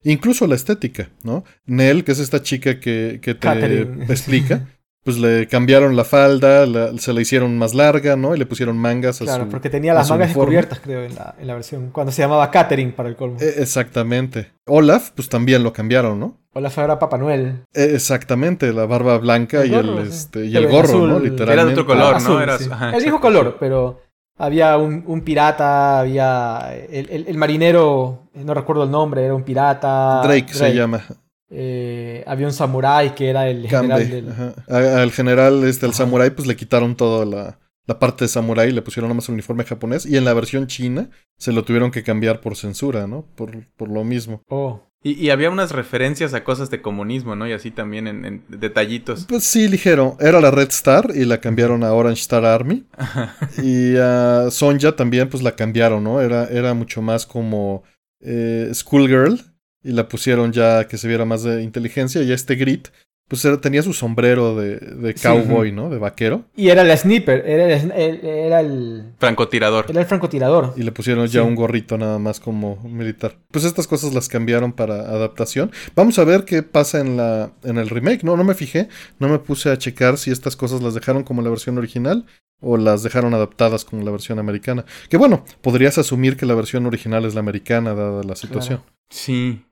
[0.04, 1.44] Incluso la estética, ¿no?
[1.66, 4.06] Nell, que es esta chica que, que te Catherine.
[4.06, 4.68] explica,
[5.08, 8.36] pues le cambiaron la falda, la- se la hicieron más larga, ¿no?
[8.36, 9.50] Y le pusieron mangas a Claro, su...
[9.50, 10.56] porque tenía las mangas uniforme.
[10.58, 11.92] descubiertas, creo, en la, en la versión.
[11.92, 13.38] Cuando se llamaba Catherine para el colmo.
[13.40, 14.52] Eh, exactamente.
[14.66, 16.36] Olaf, pues también lo cambiaron, ¿no?
[16.52, 17.64] Olaf era Papá Noel.
[17.74, 20.18] Eh, exactamente, la barba blanca El y gorro, el, sí.
[20.18, 21.10] este, y el gorro, azul.
[21.10, 21.16] ¿no?
[21.16, 21.54] Era de Literalmente.
[21.54, 22.18] Era de otro color, ¿no?
[22.18, 22.70] Azul, Era- sí.
[22.70, 24.02] ajá, el mismo color, pero
[24.38, 29.34] había un, un pirata, había el, el- el marinero, eh, no recuerdo el nombre, era
[29.34, 30.20] un pirata.
[30.24, 31.02] Drake, se llama.
[31.50, 34.06] Eh, había un samurái que era el general Gambe.
[34.16, 34.30] del...
[34.32, 34.54] ajá.
[34.70, 36.00] A- Al general, este, el Ajá.
[36.00, 39.64] samurái, pues le quitaron toda la, la parte de samurái, le pusieron nomás el uniforme
[39.64, 40.06] japonés.
[40.06, 43.26] Y en la versión china se lo tuvieron que cambiar por censura, ¿no?
[43.36, 44.42] Por, por lo mismo.
[44.50, 44.84] Oh.
[45.04, 47.48] Y, y había unas referencias a cosas de comunismo, ¿no?
[47.48, 49.26] Y así también en, en detallitos.
[49.30, 50.18] Pues sí, ligero.
[50.20, 52.84] Era la Red Star y la cambiaron a Orange Star Army.
[53.64, 56.20] Y a Sonja también, pues la cambiaron, ¿no?
[56.20, 57.84] Era, era mucho más como
[58.20, 59.40] eh, Schoolgirl.
[59.84, 62.22] Y la pusieron ya que se viera más de inteligencia.
[62.24, 62.88] Y este Grit,
[63.30, 65.28] pues era- tenía su sombrero de, de Sí.
[65.28, 65.90] cowboy, ¿no?
[65.90, 66.46] De vaquero.
[66.56, 69.86] Y era el sniper, era el, el- era el, Francotirador.
[69.90, 70.74] era el francotirador.
[70.78, 71.48] Y le pusieron ya Sí.
[71.48, 73.38] un gorrito nada más como militar.
[73.52, 75.72] Pues estas cosas las cambiaron para adaptación.
[75.96, 78.24] Vamos a ver qué pasa en la en el remake.
[78.24, 78.88] No, no me fijé.
[79.20, 82.26] No me puse a checar si estas cosas las dejaron como la versión original
[82.62, 84.86] o las dejaron adaptadas con la versión americana.
[85.10, 88.82] Que bueno, podrías asumir que la versión original es la americana, dada la situación.
[89.10, 89.64] Sí.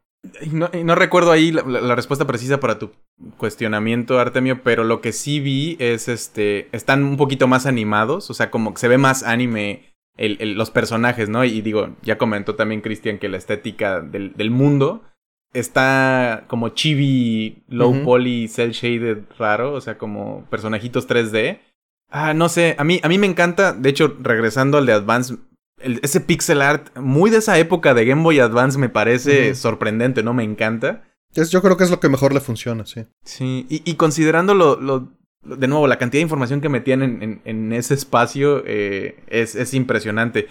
[0.52, 2.92] No, no, recuerdo ahí la, respuesta precisa para tu
[3.38, 6.70] cuestionamiento, Artemio, pero lo que sí vi es este.
[6.72, 8.30] Están un poquito más animados.
[8.30, 11.44] O sea, como que se ve más anime los personajes, ¿no?
[11.44, 15.04] Y digo, ya comentó también Cristian que la estética del, del, mundo
[15.54, 19.74] está como chibi, low poly, cell shaded raro.
[19.74, 21.60] O sea, como personajitos 3D.
[22.10, 25.36] Ah, no sé, a mí, a mí me encanta, de hecho, regresando al de Advance,
[26.02, 30.34] ese pixel art muy de esa época de Game Boy Advance me parece sorprendente, ¿no?
[30.34, 31.04] Me encanta.
[31.34, 33.06] yo creo que es lo que mejor le funciona, sí.
[33.24, 35.12] Sí, y, y considerando lo, lo,
[35.46, 39.74] de nuevo, la cantidad de información que metían en, en, ese espacio eh, es, es
[39.74, 40.48] impresionante.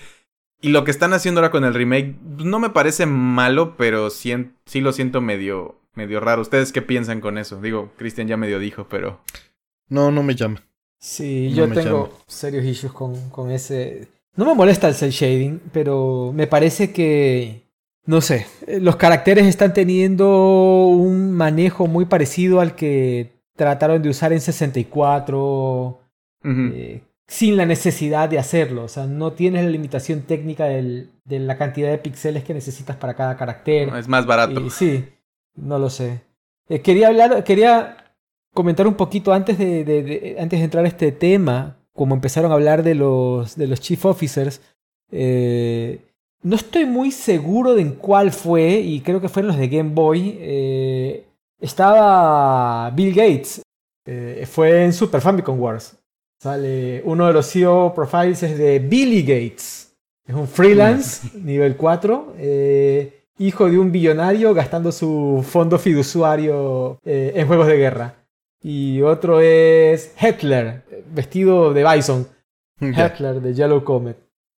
[0.61, 4.32] Y lo que están haciendo ahora con el remake no me parece malo, pero sí,
[4.64, 6.43] sí lo siento medio, medio raro.
[6.43, 7.61] ¿Ustedes qué piensan con eso?
[7.61, 9.20] Digo, Cristian ya medio dijo, pero...
[9.89, 10.62] No, no me llama.
[10.99, 14.09] Sí, yo tengo serios issues con, con ese...
[14.37, 17.62] No me molesta el cel shading, pero me parece que...
[18.07, 24.35] No sé, los caracteres están teniendo un manejo muy parecido al que trataron de usar
[24.35, 26.01] en 64,
[26.45, 28.85] eh, sin la necesidad de hacerlo.
[28.85, 32.97] O sea, no tienes la limitación técnica del, de la cantidad de píxeles que necesitas
[32.97, 33.89] para cada carácter.
[33.97, 34.68] es más barato.
[34.68, 35.07] sí,
[35.55, 36.20] no lo sé.
[36.68, 37.97] Eh, quería hablar, quería
[38.53, 42.55] comentar un poquito antes de, de, antes de entrar a este tema, como empezaron a
[42.55, 44.61] hablar de los, de los chief officers.
[45.11, 46.01] Eh,
[46.42, 49.90] no estoy muy seguro de en cuál fue, y creo que fueron los de Game
[49.95, 50.36] Boy.
[50.40, 51.24] Eh,
[51.61, 53.62] estaba Bill Gates.
[54.07, 55.97] Eh, fue en Super Famicom Wars.
[56.38, 59.97] Sale uno de los CEO profiles es de Billy Gates.
[60.26, 62.34] Es un freelance, nivel 4.
[63.38, 68.24] hijo de un billonario gastando su fondo fiduciario en juegos de guerra
[68.65, 72.27] y otro es Hitler, vestido de Bison.
[72.81, 74.17] Hitler de Yellow Comet.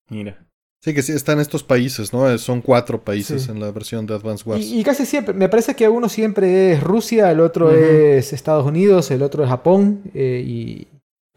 [0.09, 0.43] Mira.
[0.81, 2.39] Sí, que sí, están estos países, ¿no?
[2.39, 4.65] Son cuatro países en la versión de Advance Wars.
[4.65, 9.11] Y, casi siempre, me parece que uno siempre es Rusia, el otro es Estados Unidos,
[9.11, 10.87] el otro es Japón eh, y,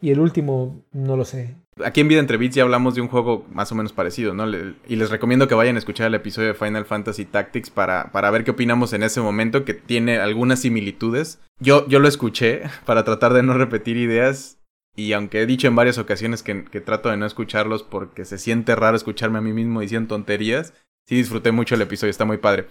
[0.00, 3.08] y el último no lo sé aquí en Vida Entre Beats ya hablamos de un
[3.08, 4.48] juego más o menos parecido, ¿no?
[4.48, 8.30] y les recomiendo que vayan a escuchar el episodio de Final Fantasy Tactics para, para
[8.30, 11.40] ver qué opinamos en ese momento, que tiene algunas similitudes.
[11.58, 14.58] Yo, yo lo escuché para tratar de no repetir ideas.
[14.96, 18.38] Y aunque he dicho en varias ocasiones que, que trato de no escucharlos porque se
[18.38, 20.74] siente raro escucharme a mí mismo diciendo tonterías,
[21.06, 22.66] sí disfruté mucho el episodio, está muy padre.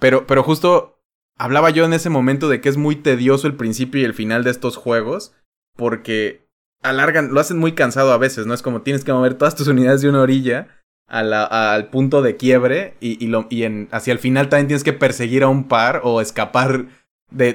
[0.00, 1.00] Pero, pero justo
[1.38, 4.44] hablaba yo en ese momento de que es muy tedioso el principio y el final
[4.44, 5.32] de estos juegos
[5.76, 6.49] porque
[6.82, 8.54] alargan, lo hacen muy cansado a veces, ¿no?
[8.54, 10.68] Es como tienes que mover todas tus unidades de una orilla
[11.08, 14.92] al punto de quiebre y, y, lo, y en, hacia el final también tienes que
[14.92, 16.86] perseguir a un par o escapar
[17.32, 17.52] de,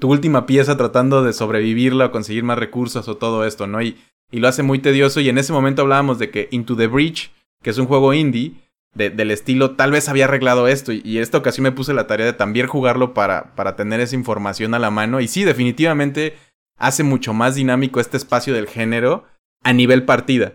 [0.00, 3.80] tu última pieza tratando de sobrevivirla o conseguir más recursos o todo esto, ¿no?
[3.82, 3.96] Y,
[4.30, 7.30] y lo hace muy tedioso y en ese momento hablábamos de que Into the Breach,
[7.62, 8.54] que es un juego indie,
[8.94, 10.92] del estilo, tal vez había arreglado esto.
[10.92, 14.16] Y, y, esta ocasión me puse la tarea de también jugarlo para, para tener esa
[14.16, 15.20] información a la mano.
[15.20, 16.34] Y sí, definitivamente
[16.78, 19.24] hace mucho más dinámico este espacio del género
[19.62, 20.54] a nivel partida.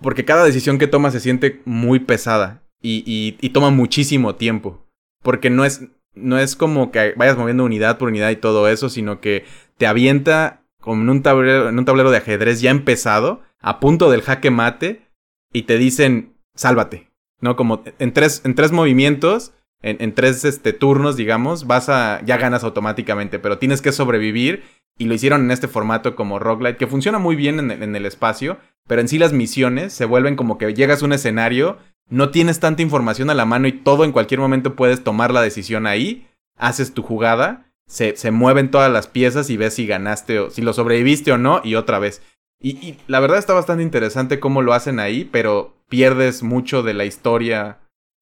[0.00, 4.86] Porque cada decisión que toma se siente muy pesada y, toma muchísimo tiempo.
[5.22, 5.82] Porque no es,
[6.14, 9.44] no es como que vayas moviendo unidad por unidad y todo eso, sino que
[9.76, 14.10] te avienta como en un tablero, en un tablero de ajedrez ya empezado, a punto
[14.10, 15.06] del jaque mate,
[15.52, 17.08] y te dicen, sálvate.
[17.40, 17.56] ¿No?
[17.56, 22.20] Como en tres, en tres movimientos, en, en tres este, turnos, digamos, vas a.
[22.24, 24.62] ya ganas automáticamente, pero tienes que sobrevivir
[25.02, 28.58] y lo hicieron en este formato como roguelite, que funciona muy bien en el, espacio,
[28.86, 31.76] pero en sí las misiones se vuelven como que llegas a un escenario,
[32.08, 35.42] no tienes tanta información a la mano y todo en cualquier momento puedes tomar la
[35.42, 40.38] decisión ahí, haces tu jugada, se, se mueven todas las piezas y ves si ganaste
[40.38, 42.22] o si lo sobreviviste o no y otra vez.
[42.60, 47.06] Y, la verdad está bastante interesante cómo lo hacen ahí, pero pierdes mucho de la
[47.06, 47.80] historia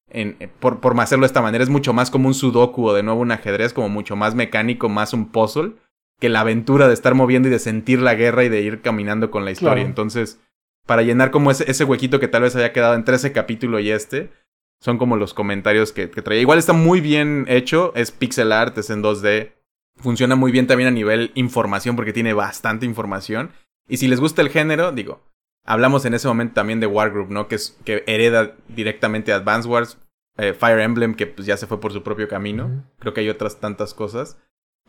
[0.09, 1.63] en, por, por hacerlo de esta manera.
[1.63, 4.89] Es mucho más como un sudoku o de nuevo un ajedrez, como mucho más mecánico,
[4.89, 5.73] más un puzzle
[6.21, 9.31] que la aventura de estar moviendo y de sentir la guerra y de ir caminando
[9.31, 9.83] con la historia.
[9.83, 10.39] Entonces,
[10.85, 13.89] para llenar como ese, ese, huequito que tal vez haya quedado entre ese capítulo y
[13.89, 14.31] este,
[14.79, 16.39] son como los comentarios que, que traía.
[16.39, 19.53] Igual está muy bien hecho, es pixel art, es en 2D.
[19.97, 23.49] Funciona muy bien también a nivel información porque tiene bastante información.
[23.89, 25.23] Y si les gusta el género, digo,
[25.65, 27.47] hablamos en ese momento también de Wargroup, ¿no?
[27.47, 29.97] Que, es, que hereda directamente Advance Wars,
[30.37, 32.85] eh, Fire Emblem, que pues ya se fue por su propio camino.
[32.99, 34.37] Creo que hay otras tantas cosas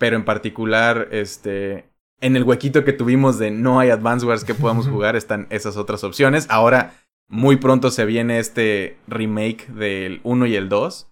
[0.03, 1.85] pero en particular, este,
[2.21, 5.77] en el huequito que tuvimos de no hay Advance Wars que podamos jugar, están esas
[5.77, 6.47] otras opciones.
[6.49, 6.95] Ahora,
[7.29, 11.07] muy pronto se viene este remake del 1 y el 2.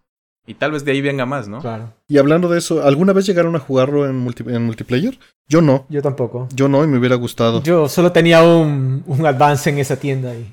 [0.44, 1.60] Y tal vez de ahí venga más, ¿no?
[1.60, 1.92] Claro.
[2.08, 5.16] Y hablando de eso, ¿alguna vez llegaron a jugarlo en, multi- en multiplayer?
[5.48, 5.86] Yo no.
[5.88, 6.48] Yo tampoco.
[6.52, 7.62] Yo no y me hubiera gustado.
[7.62, 10.50] Yo solo tenía un, un advance en esa tienda y.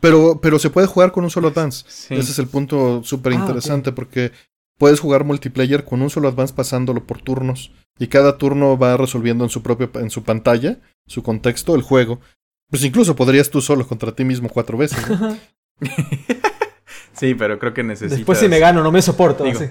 [0.00, 1.84] Pero, pero se puede jugar con un solo advance.
[1.88, 2.14] Sí.
[2.14, 4.32] Ese es el punto súper Ah, interesante porque
[4.78, 9.44] puedes jugar multiplayer con un solo advance pasándolo por turnos y cada turno va resolviendo
[9.44, 12.20] en su propio en su pantalla, su contexto, el juego.
[12.68, 15.08] Pues incluso podrías tú solo contra ti mismo cuatro veces.
[15.08, 15.36] ¿no?
[17.12, 18.18] sí, pero creo que necesitas...
[18.18, 19.44] Después si me gano, no me soporto.
[19.44, 19.70] Digo, así.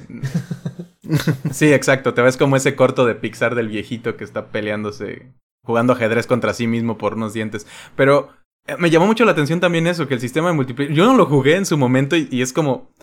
[1.51, 2.14] sí, exacto.
[2.14, 5.34] Te ves como ese corto de Pixar del viejito que está peleándose,
[5.64, 7.68] jugando ajedrez contra sí mismo por unos dientes.
[7.97, 8.30] Pero
[8.66, 10.93] eh, me llamó mucho la atención también eso, que el sistema de multiplayer...
[10.93, 12.93] Yo no lo jugué en su momento y, y es como...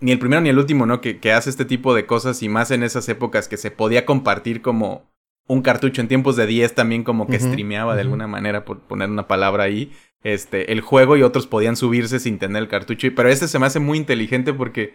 [0.00, 1.00] Ni el primero ni el último, ¿no?
[1.00, 4.06] Que, que hace este tipo de cosas y más en esas épocas que se podía
[4.06, 5.10] compartir como
[5.48, 9.08] un cartucho en tiempos de 10 también como que streameaba de alguna manera, por poner
[9.08, 9.92] una palabra ahí,
[10.22, 13.06] este, el juego y otros podían subirse sin tener el cartucho.
[13.06, 14.94] Y- Pero este se me hace muy inteligente porque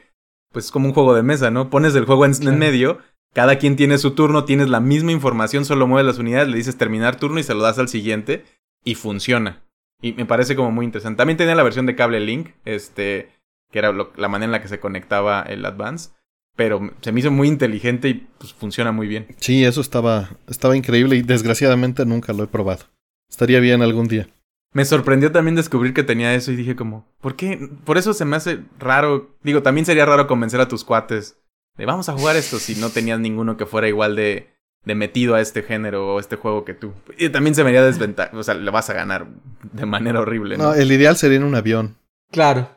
[0.52, 1.70] pues es como un juego de mesa, ¿no?
[1.72, 3.00] Pones el juego en, en medio,
[3.34, 6.78] cada quien tiene su turno, tienes la misma información, solo mueves las unidades, le dices
[6.78, 8.44] terminar turno y se lo das al siguiente
[8.86, 9.64] y funciona.
[10.04, 11.18] Y me parece como muy interesante.
[11.18, 13.30] También tenía la versión de cable link, este,
[13.74, 16.12] que era lo- la manera en la que se conectaba el Advance,
[16.56, 19.28] pero se me hizo muy inteligente y pues funciona muy bien.
[19.40, 22.86] Sí, eso estaba, estaba increíble y desgraciadamente nunca lo he probado.
[23.30, 24.30] Estaría bien algún día.
[24.74, 27.70] Me sorprendió también descubrir que tenía eso y dije como, ¿por qué?
[27.84, 29.36] Por eso se me hace raro.
[29.44, 31.38] Digo, también sería raro convencer a tus cuates
[31.78, 34.50] de vamos a jugar esto si no tenías ninguno que fuera igual de,
[34.86, 36.94] de metido a este género o este juego que tú.
[37.18, 39.28] Y también se me haría desventaja, o sea, le vas a ganar
[39.74, 40.66] de manera horrible, ¿no?
[40.66, 41.96] No, el ideal sería en un avión.
[42.32, 42.70] Claro.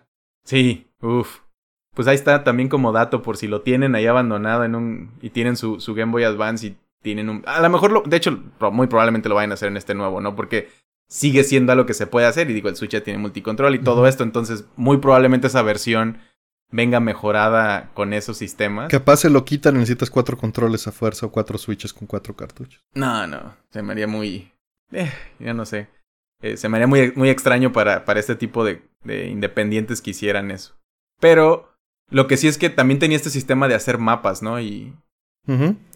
[0.44, 1.40] Sí, uff.
[1.94, 5.30] Pues ahí está también como dato por si lo tienen ahí abandonado en un y
[5.30, 8.38] tienen su, su Game Boy Advance y tienen un a lo mejor lo, de hecho
[8.72, 10.36] muy probablemente lo vayan a hacer en este nuevo, ¿no?
[10.36, 10.68] Porque
[11.09, 13.78] sigue siendo algo que se puede hacer y digo, el Switch ya tiene multicontrol y
[13.78, 16.18] todo esto, entonces muy probablemente esa versión
[16.70, 18.88] venga mejorada con esos sistemas.
[18.88, 22.34] Capaz se lo quitan y necesitas cuatro controles a fuerza o cuatro switches con cuatro
[22.34, 22.84] cartuchos.
[22.94, 24.51] No, no, se me haría muy
[24.92, 25.88] eh, ya no sé.
[26.42, 30.11] Eh, se me haría muy, muy extraño para, para este tipo de, de independientes que
[30.11, 30.74] hicieran eso.
[31.21, 31.73] Pero
[32.11, 34.61] lo que sí es que también tenía este sistema de hacer mapas, ¿no?
[34.61, 34.95] Y.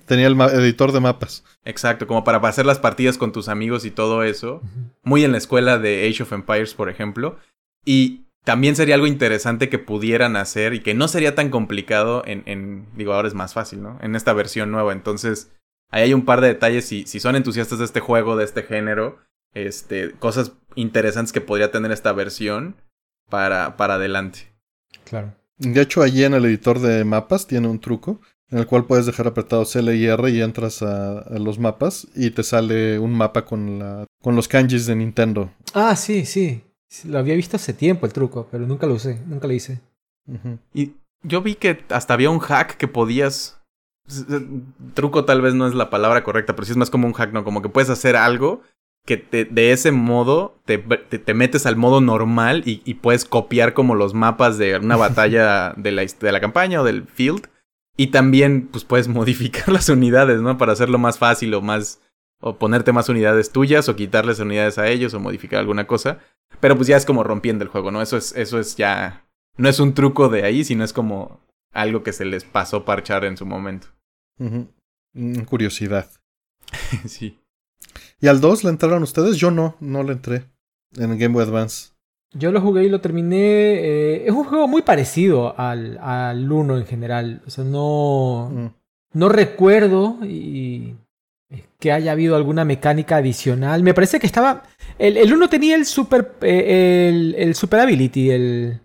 [0.07, 1.45] Tenía el editor de mapas.
[1.64, 4.61] exacto, como para hacer las partidas con tus amigos y todo eso.
[5.03, 7.39] Muy en la escuela de Age of Empires, por ejemplo.
[7.85, 12.43] Y también sería algo interesante que pudieran hacer y que no sería tan complicado en,
[12.47, 13.99] en digo, ahora es más fácil, ¿no?
[14.03, 14.93] En esta versión nueva.
[14.93, 15.53] Entonces,
[15.91, 16.87] ahí hay un par de detalles.
[16.87, 19.18] Si, si son entusiastas de este juego, de este género,
[19.55, 22.77] este, cosas interesantes que podría tener esta versión
[23.29, 24.53] para, para adelante.
[25.05, 25.34] Claro.
[25.59, 28.20] De hecho, allí en el editor de mapas tiene un truco
[28.51, 32.09] en el cual puedes dejar apretado CL y R y entras a, a los mapas
[32.14, 35.51] y te sale un mapa con, la, con los kanjis de Nintendo.
[35.74, 36.64] Ah, sí, sí.
[36.88, 39.80] Sí, Lo había visto hace tiempo el truco, pero nunca lo usé, nunca lo hice.
[40.74, 43.61] Y yo vi que hasta había un hack que podías.
[44.94, 47.32] Truco tal vez no es la palabra correcta, pero sí es más como un hack,
[47.32, 47.44] ¿no?
[47.44, 48.62] Como que puedes hacer algo
[49.07, 53.24] que te- de ese modo te, te- te metes al modo normal y, y puedes
[53.24, 57.48] copiar como los mapas de una batalla de la, de la campaña o del field.
[57.96, 60.57] Y también, pues puedes modificar las unidades, ¿no?
[60.59, 62.01] Para hacerlo más fácil o más.
[62.42, 66.20] O ponerte más unidades tuyas, o quitarles unidades a ellos, o modificar alguna cosa.
[66.59, 68.01] Pero pues ya es como rompiendo el juego, ¿no?
[68.01, 69.26] Eso es, eso es ya.
[69.59, 71.40] No es un truco de ahí, sino es como
[71.74, 73.88] algo que se les pasó parchar en su momento.
[75.12, 76.11] Mm, Curiosidad.
[77.07, 77.38] sí.
[78.21, 79.37] ¿Y al 2 le entraron ustedes?
[79.37, 80.45] Yo no, no le entré
[80.97, 81.91] en Game Boy Advance.
[82.33, 83.37] Yo lo jugué y lo terminé.
[83.39, 87.43] eh, es un juego muy parecido al, al 1 en general.
[87.47, 88.66] O sea, no, Mm.
[89.18, 90.95] no recuerdo y
[91.81, 93.83] que haya habido alguna mecánica adicional.
[93.83, 94.62] Me parece que estaba.
[94.99, 96.33] El, el 1 tenía el super.
[96.43, 98.81] eh, el, el super ability, el.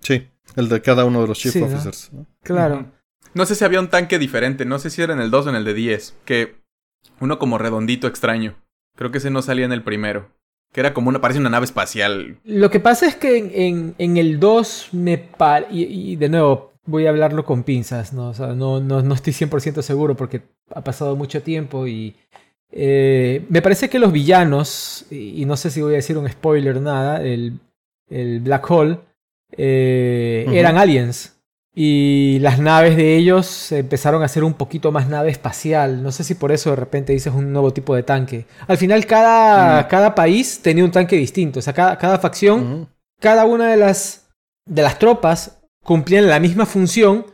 [0.00, 0.26] Sí,
[0.56, 1.62] el de cada uno de los Chief Sí.
[1.62, 2.10] Officers.
[2.12, 2.26] ¿no?
[2.42, 2.86] Claro.
[3.34, 5.50] No sé si había un tanque diferente, no sé si era en el 2 o
[5.50, 6.54] en el de 10, que
[7.20, 8.54] uno como redondito extraño.
[8.96, 10.30] Creo que ese no salía en el primero.
[10.72, 12.38] Que era como una, parece una nave espacial.
[12.44, 16.28] Lo que pasa es que en, en- en el 2 me par y, y de
[16.28, 18.28] nuevo voy a hablarlo con pinzas, ¿no?
[18.30, 20.42] O sea, no, no, no estoy 100% seguro porque
[20.74, 22.14] ha pasado mucho tiempo y
[22.72, 26.28] eh, me parece que los villanos, y, y no sé si voy a decir un
[26.28, 27.60] spoiler o nada, el,
[28.10, 28.98] el Black Hole,
[29.56, 31.33] eh, eran aliens.
[31.76, 36.02] Y las naves de ellos empezaron a ser un poquito más nave espacial.
[36.04, 38.46] No sé si por eso de repente dices un nuevo tipo de tanque.
[38.68, 39.88] Al final cada, Mm.
[39.88, 41.58] cada país tenía un tanque distinto.
[41.58, 42.88] O sea, cada, cada facción,
[43.20, 44.28] cada una de las,
[44.66, 47.26] de las tropas cumplían la misma función.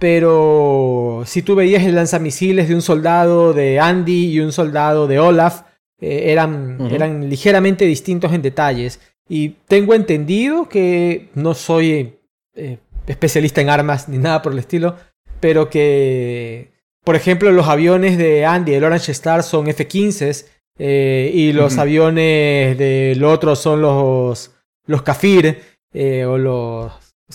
[0.00, 5.20] Pero si tú veías el lanzamisiles de un soldado de Andy y un soldado de
[5.20, 5.62] Olaf,
[6.00, 9.00] eh, eran, eran ligeramente distintos en detalles.
[9.28, 12.18] Y tengo entendido que no soy
[12.56, 14.96] eh, especialista en armas ni nada por el estilo,
[15.40, 16.72] pero que,
[17.04, 20.46] por ejemplo, los aviones de Andy, el Orange Star, son F-15s
[20.78, 24.52] eh, y los aviones del otro son los,
[24.86, 26.92] los Kafir, eh, o los...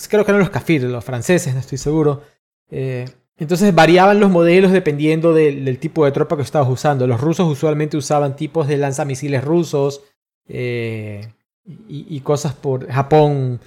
[0.08, 2.22] Creo que eran los Kafir, los franceses, no estoy seguro.
[2.70, 3.06] Eh,
[3.36, 7.06] entonces variaban los modelos dependiendo del, tipo de tropa que estabas usando.
[7.06, 10.02] Los rusos usualmente usaban tipos de lanzamisiles rusos
[10.46, 12.86] y, cosas por...
[12.88, 13.60] Japón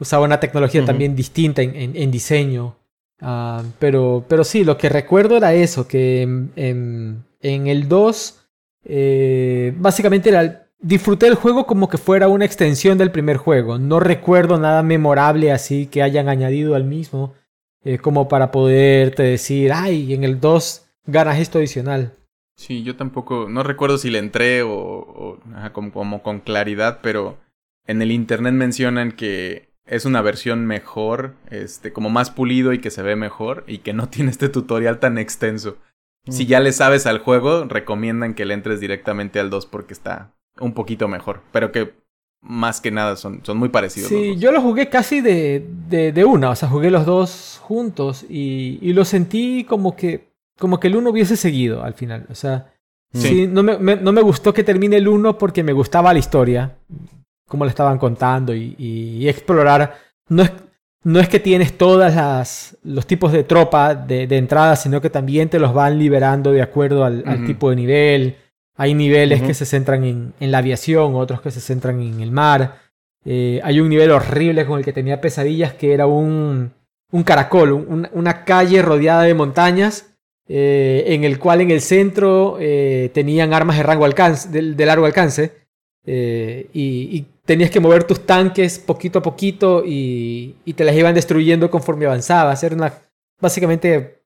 [0.00, 2.76] usaba una tecnología también distinta en, diseño.
[3.20, 8.40] Ah, pero, pero sí, lo que recuerdo era eso, que en, en el 2
[8.84, 13.78] eh, básicamente era, disfruté el juego como que fuera una extensión del primer juego.
[13.78, 17.34] No recuerdo nada memorable así que hayan añadido al mismo.
[17.82, 22.14] Eh, como para poderte decir, ay, en el 2 ganas esto adicional.
[22.54, 25.38] Sí, yo tampoco, no recuerdo si le entré o,
[25.72, 27.38] como, con claridad, pero
[27.86, 32.90] en el internet mencionan que es una versión mejor, este, como más pulido y que
[32.90, 35.76] se ve mejor y que no tiene este tutorial tan extenso.
[36.28, 40.32] Si ya le sabes al juego, recomiendan que le entres directamente al 2 porque está
[40.60, 41.40] un poquito mejor.
[41.50, 41.94] Pero que
[42.40, 44.10] más que nada son, son muy parecidos.
[44.10, 46.50] Sí, yo lo jugué casi de, de, una.
[46.50, 50.28] O sea, jugué los dos juntos y, y lo sentí como que,
[50.58, 52.26] como que el uno hubiese seguido al final.
[52.30, 52.74] O sea,
[53.12, 53.46] sí.
[53.46, 56.76] no, me, no, me, gustó que termine el uno porque me gustaba la historia,
[57.50, 59.98] como le estaban contando y, y explorar.
[60.28, 60.52] No es,
[61.02, 65.48] no es que tienes todas las los tipos de tropa de, entrada, sino que también
[65.48, 68.36] te los van liberando de acuerdo al, tipo de nivel.
[68.76, 72.78] Hay niveles que se centran en, la aviación, otros que se centran en el mar.
[73.24, 76.72] Eh, hay un nivel horrible con el que tenía pesadillas que era un,
[77.12, 77.72] un caracol,
[78.12, 80.14] una calle rodeada de montañas,
[80.48, 85.06] eh, en el cual en el centro eh, tenían armas de, rango alcance, de, largo
[85.06, 85.52] alcance.
[86.06, 92.06] y tenías que mover tus tanques poquito a poquito y, te las iban destruyendo conforme
[92.06, 92.62] avanzabas.
[92.62, 92.94] Era una,
[93.40, 94.22] básicamente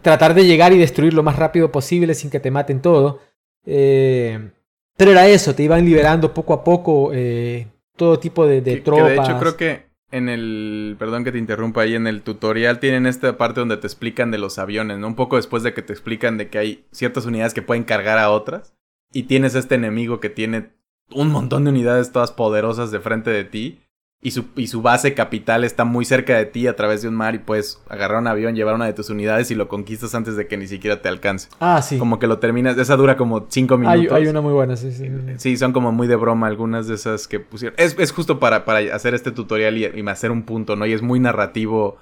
[0.00, 3.20] tratar de llegar y destruir lo más rápido posible sin que te maten todo.
[3.66, 4.52] Eh,
[4.96, 9.08] pero era eso, te iban liberando poco a poco eh, todo tipo de, tropas.
[9.08, 13.04] de hecho creo que en el, perdón que te interrumpa ahí, en el tutorial tienen
[13.04, 15.08] esta parte donde te explican de los aviones, ¿no?
[15.08, 18.16] Un poco después de que te explican de que hay ciertas unidades que pueden cargar
[18.16, 18.72] a otras.
[19.12, 20.70] Y tienes este enemigo que tiene
[21.12, 23.80] un montón de unidades todas poderosas de frente de ti.
[24.22, 27.14] Y su, y su base capital está muy cerca de ti a través de un
[27.14, 30.36] mar y puedes agarrar un avión, llevar una de tus unidades y lo conquistas antes
[30.36, 31.48] de que ni siquiera te alcance.
[31.58, 31.96] Ah, sí.
[31.96, 34.12] Como que lo terminas, esa dura como cinco minutos.
[34.12, 35.08] Hay, una muy buena, sí, sí.
[35.38, 37.74] Sí, son como muy de broma algunas de esas que pusieron.
[37.78, 40.84] Es, es justo para, para hacer este tutorial y, y hacer un punto, ¿no?
[40.84, 41.96] Y es muy narrativo.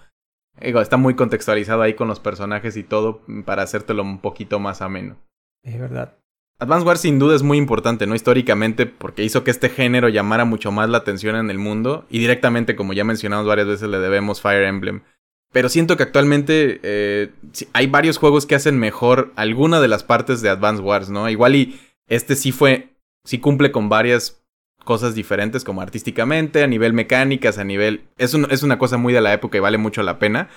[0.61, 5.19] Está muy contextualizado ahí con los personajes y todo para hacértelo un poquito más ameno.
[5.63, 6.17] Es verdad.
[6.61, 8.17] Advance Wars sin duda es muy importante, ¿no?
[8.17, 12.05] Históricamente, porque hizo que este género llamara mucho más la atención en el mundo.
[12.11, 15.03] Y directamente, como ya mencionamos varias veces, le debemos Fire Emblem.
[15.53, 17.31] Pero siento que actualmente eh,
[17.73, 21.31] hay varios juegos que hacen mejor alguna de las partes de Advance Wars, ¿no?
[21.31, 24.43] Igual y este sí fue, sí cumple con varias
[24.85, 28.09] cosas diferentes, como artísticamente, a nivel mecánicas, a nivel...
[28.17, 30.49] Es, es una cosa muy de la época y vale mucho la pena.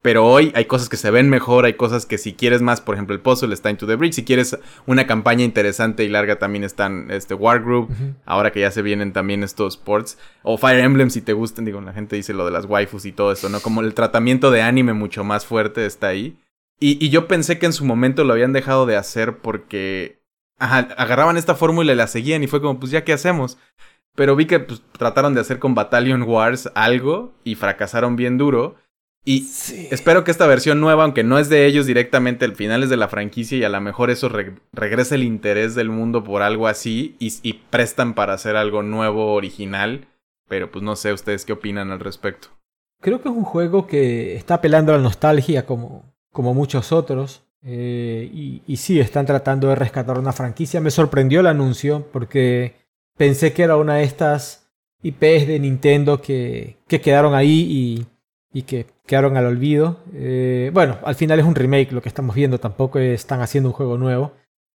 [0.00, 2.94] Pero hoy hay cosas que se ven mejor, hay cosas que si quieres más, por
[2.94, 6.62] ejemplo, el puzzle está Into the Bridge, si quieres una campaña interesante y larga también
[6.62, 7.90] están este Wargroup,
[8.24, 11.80] ahora que ya se vienen también estos sports, o Fire Emblem si te gustan, digo,
[11.80, 13.58] la gente dice lo de las waifus y todo eso, ¿no?
[13.60, 16.38] Como el tratamiento de anime mucho más fuerte está ahí.
[16.78, 20.18] Y, y yo pensé que en su momento lo habían dejado de hacer porque
[20.58, 23.58] agarraban esta fórmula y la seguían y fue como, pues ya qué hacemos.
[24.14, 28.76] Pero vi que pues, trataron de hacer con Battalion Wars algo y fracasaron bien duro.
[29.30, 29.46] Y
[29.90, 32.96] espero que esta versión nueva, aunque no es de ellos directamente, el final es de
[32.96, 34.30] la franquicia y a lo mejor eso
[34.72, 40.08] regresa el interés del mundo por algo así y, prestan para hacer algo nuevo, original.
[40.48, 42.48] Pero pues no sé ustedes qué opinan al respecto.
[43.02, 47.42] Creo que es un juego que está apelando a la nostalgia como, como muchos otros.
[47.62, 50.80] Eh, y, y sí, están tratando de rescatar una franquicia.
[50.80, 52.76] Me sorprendió el anuncio porque
[53.18, 54.70] pensé que era una de estas
[55.02, 58.06] IPs de Nintendo que, que quedaron ahí y
[58.52, 59.98] y que quedaron al olvido.
[60.14, 63.72] Eh, bueno, al final es un remake lo que estamos viendo, tampoco están haciendo un
[63.72, 64.32] juego nuevo.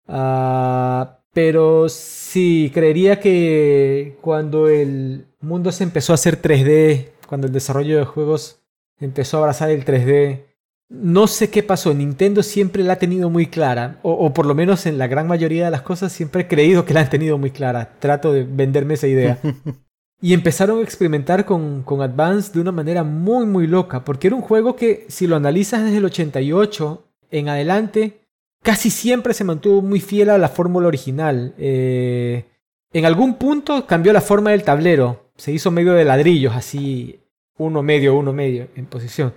[0.07, 7.53] Ah, pero sí, creería que cuando el mundo se empezó a hacer 3D, cuando el
[7.53, 8.63] desarrollo de juegos
[8.99, 10.45] empezó a abrazar el 3D,
[10.89, 14.55] no sé qué pasó, Nintendo siempre la ha tenido muy clara, o, o, por lo
[14.55, 17.37] menos en la gran mayoría de las cosas siempre he creído que la han tenido
[17.37, 17.93] muy clara.
[17.99, 19.39] Trato de venderme esa idea.
[20.21, 24.35] Y empezaron a experimentar con, con, Advance de una manera muy, muy loca, porque era
[24.35, 28.21] un juego que, si lo analizas desde el 88 en adelante,
[28.61, 31.55] casi siempre se mantuvo muy fiel a la fórmula original.
[31.57, 32.45] Eh,
[32.93, 37.19] en algún punto cambió la forma del tablero, se hizo medio de ladrillos, así
[37.57, 39.33] uno medio, uno medio en posición.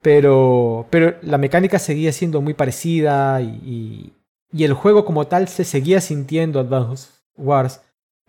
[0.00, 4.12] Pero, pero la mecánica seguía siendo muy parecida y,
[4.52, 7.80] y, el juego como tal se seguía sintiendo Advance Wars.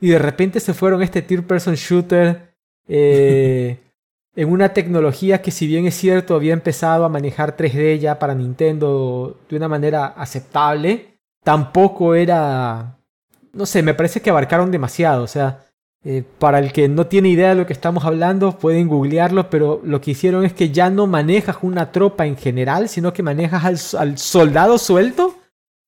[0.04, 2.54] Y de repente se fueron este tier person shooter
[2.90, 3.80] eh,
[4.36, 8.36] en una tecnología que si bien es cierto había empezado a manejar 3D ya para
[8.36, 12.98] Nintendo de una manera aceptable, tampoco era...
[13.54, 15.24] No sé, me parece que abarcaron demasiado.
[15.24, 15.68] O sea,
[16.04, 19.80] eh, para el que no tiene idea de lo que estamos hablando, pueden googlearlo, pero
[19.86, 23.94] lo que hicieron es que ya no manejas una tropa en general, sino que manejas
[23.94, 25.34] al, soldado suelto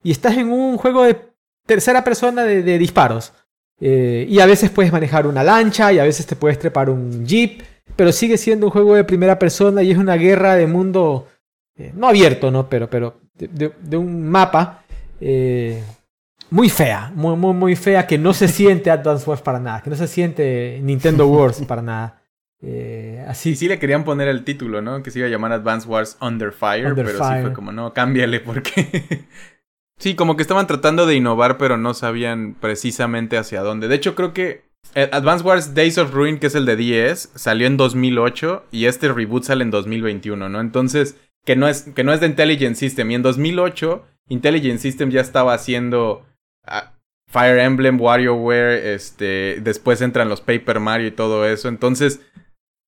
[0.03, 1.20] y estás en un juego de
[1.66, 3.34] tercera persona de, disparos.
[3.80, 7.26] Eh, y a veces puedes manejar una lancha y a veces te puedes trepar un
[7.26, 7.61] jeep,
[7.95, 11.28] pero sigue siendo un juego de primera persona y es una guerra de mundo,
[11.76, 12.69] eh, no abierto, ¿no?
[12.69, 14.84] Pero, pero de, un mapa
[16.49, 19.89] muy fea, muy, muy, muy fea, que no se siente Advance Wars para nada, que
[19.89, 22.21] no se siente Nintendo Wars para nada.
[22.61, 23.55] Eh, así.
[23.55, 25.03] sí le querían poner el título, ¿no?
[25.03, 28.39] Que se iba a llamar Advance Wars Under Fire, pero sí fue como, no, cámbiale
[28.39, 29.26] porque...
[29.97, 33.87] sí, como que estaban tratando de innovar, pero no sabían precisamente hacia dónde.
[33.87, 37.31] De hecho, creo que eh, Advance Wars Days of Ruin, que es el de 10,
[37.35, 40.59] salió en 2008 y este reboot sale en 2021, ¿no?
[40.59, 43.11] Entonces, que no es, que no es de Intelligent System.
[43.11, 46.25] Y en 2008, Intelligent System ya estaba haciendo
[47.27, 51.67] Fire Emblem, WarioWare, este, después entran los Paper Mario y todo eso.
[51.67, 52.21] Entonces,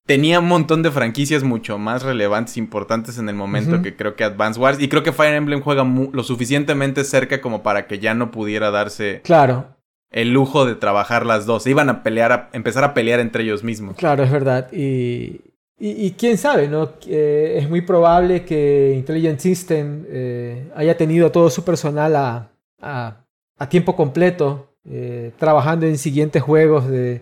[0.07, 4.23] tenía un montón de franquicias mucho más relevantes, importantes en el momento que creo que
[4.23, 4.81] Advance Wars.
[4.81, 8.71] Y creo que Fire Emblem juega lo suficientemente cerca como para que ya no pudiera
[8.71, 9.21] darse.
[9.23, 9.75] Claro.
[10.09, 11.67] El lujo de trabajar las dos.
[11.67, 13.95] iban a pelear, a empezar a pelear entre ellos mismos.
[13.97, 14.71] Claro, es verdad.
[14.73, 15.41] Y,
[15.77, 16.93] y, quién sabe, ¿no?
[17.05, 23.27] Eh, es muy probable que Intelligent System eh, haya tenido todo su personal a
[23.57, 27.21] a tiempo completo eh, trabajando en siguientes juegos de,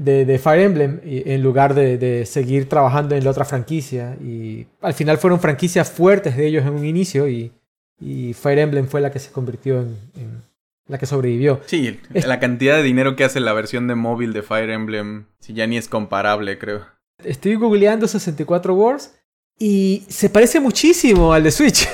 [0.00, 4.16] de, Fire Emblem en lugar de, seguir trabajando en la otra franquicia.
[4.22, 7.52] Y al final fueron franquicias fuertes de ellos en un inicio y,
[8.00, 10.42] y Fire Emblem fue la que se convirtió en,
[10.86, 11.60] la que sobrevivió.
[11.66, 15.52] Sí, la cantidad de dinero que hace la versión de móvil de Fire Emblem, si
[15.52, 16.86] ya ni es comparable, creo.
[17.22, 19.14] Estoy googleando 64 Wars
[19.58, 21.86] y se parece muchísimo al de Switch.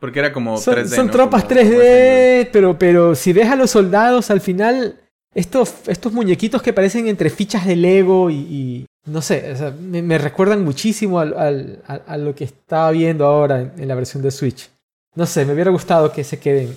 [0.00, 0.86] Porque era como son, 3D.
[0.88, 4.98] Son tropas 3D, pero, pero si ves a los soldados, al final,
[5.34, 11.20] estos, estos muñequitos que parecen entre fichas de Lego y, no sé, me, recuerdan muchísimo
[11.20, 14.70] a lo que estaba viendo ahora en, la versión de Switch.
[15.14, 16.76] No sé, me hubiera gustado que se queden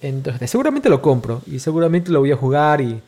[0.00, 3.02] en, en, Seguramente lo compro y seguramente lo voy a jugar y,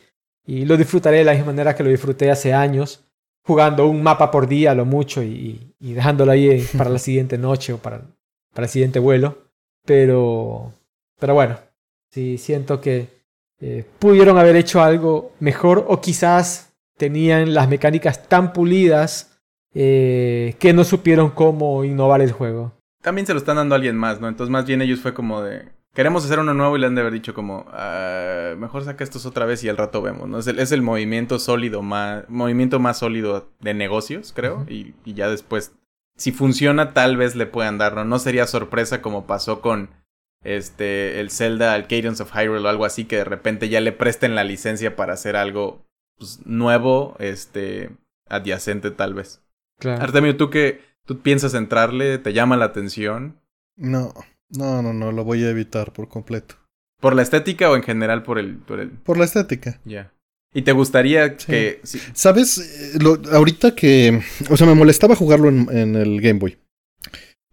[0.45, 3.03] y, lo disfrutaré de la misma manera que lo disfruté hace años,
[3.43, 7.73] jugando un mapa por día lo mucho y, y dejándolo ahí para la siguiente noche
[7.73, 8.01] o para,
[8.53, 9.37] para el siguiente vuelo.
[9.85, 10.71] Pero,
[11.19, 11.57] pero bueno,
[12.11, 13.22] sí siento que
[13.65, 19.39] eh, pudieron haber hecho algo mejor o quizás tenían las mecánicas tan pulidas
[19.73, 22.73] eh, que no supieron cómo innovar el juego.
[23.01, 24.27] También se lo están dando a alguien más, ¿no?
[24.27, 25.69] Entonces más bien ellos fue como de...
[25.93, 29.25] Queremos hacer uno nuevo y le han de haber dicho como, ah, mejor saca estos
[29.25, 30.39] otra vez y al rato vemos, ¿no?
[30.39, 35.13] Es el, es el movimiento sólido más, movimiento más sólido de negocios, creo, y, y,
[35.13, 35.71] ya después
[36.17, 38.05] si funciona, tal vez le puedan dar, ¿no?
[38.05, 39.89] No sería sorpresa como pasó con
[40.43, 43.91] este el Zelda, el Cadence of Hyrule o algo así, que de repente ya le
[43.91, 45.85] presten la licencia para hacer algo
[46.17, 47.91] pues, nuevo, este,
[48.29, 49.41] adyacente tal vez.
[49.79, 50.03] Claro.
[50.03, 52.17] Artemio, ¿tú qué tú piensas entrarle?
[52.17, 53.39] ¿Te llama la atención?
[53.75, 54.13] No,
[54.49, 56.55] no, no, no, lo voy a evitar por completo.
[56.99, 58.55] ¿Por la estética o en general por el...
[58.57, 58.91] Por, el...
[58.91, 59.81] por la estética.
[59.83, 60.13] Ya.
[60.53, 61.81] ¿Y te gustaría que...
[62.13, 62.57] ¿Sabes?
[62.59, 64.21] Eh, lo, ahorita que...
[64.49, 66.57] O sea, me molestaba jugarlo en, el Game Boy.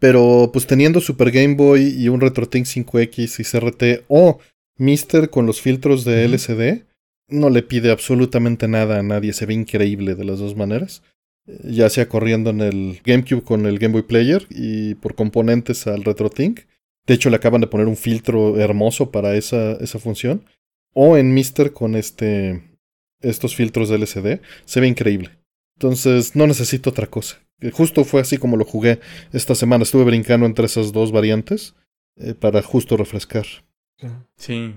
[0.01, 4.39] Pero pues teniendo Super Game Boy y un RetroTink 5X y CRT o
[4.77, 6.85] Mister con los filtros de LCD,
[7.29, 9.33] no le pide absolutamente nada a nadie.
[9.33, 11.03] Se ve increíble de las dos maneras.
[11.47, 15.87] Eh, ya sea corriendo en el GameCube con el Game Boy Player y por componentes
[15.87, 16.61] al RetroTink.
[17.07, 20.45] De hecho, le acaban de poner un filtro hermoso para esa, esa función.
[20.95, 22.63] O en Mister con este
[23.21, 25.31] estos filtros de LCD, se ve increíble.
[25.77, 27.39] Entonces no necesito otra cosa.
[27.73, 29.01] Justo fue así como lo jugué
[29.33, 29.83] esta semana.
[29.83, 31.75] Estuve brincando entre esas dos variantes
[32.17, 33.47] eh, para justo refrescar.
[34.37, 34.77] Sí.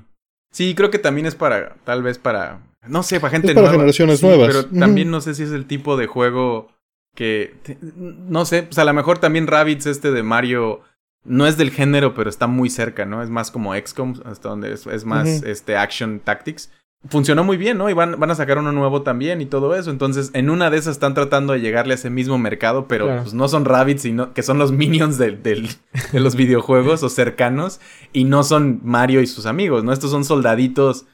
[0.52, 3.72] Sí, creo que también es para, tal vez para, no sé, para gente es para
[3.72, 4.48] generaciones nuevas.
[4.48, 6.68] Pero también no sé si es el tipo de juego
[7.16, 7.56] que,
[7.92, 10.82] no sé, pues a lo mejor también Rabbids este de Mario
[11.24, 13.24] no es del género, pero está muy cerca, ¿no?
[13.24, 16.70] Es más como XCOM, hasta donde es, más este Action Tactics
[17.10, 17.90] funcionó muy bien, ¿no?
[17.90, 19.92] Y van, van, a sacar uno nuevo también y todo eso.
[19.92, 23.34] Entonces, en una de esas están tratando de llegarle a ese mismo mercado, pero pues
[23.34, 27.80] no son rabbits, sino que son los minions de, de los videojuegos o cercanos,
[28.14, 29.92] y no son Mario y sus amigos, ¿no?
[29.92, 31.06] Estos son soldaditos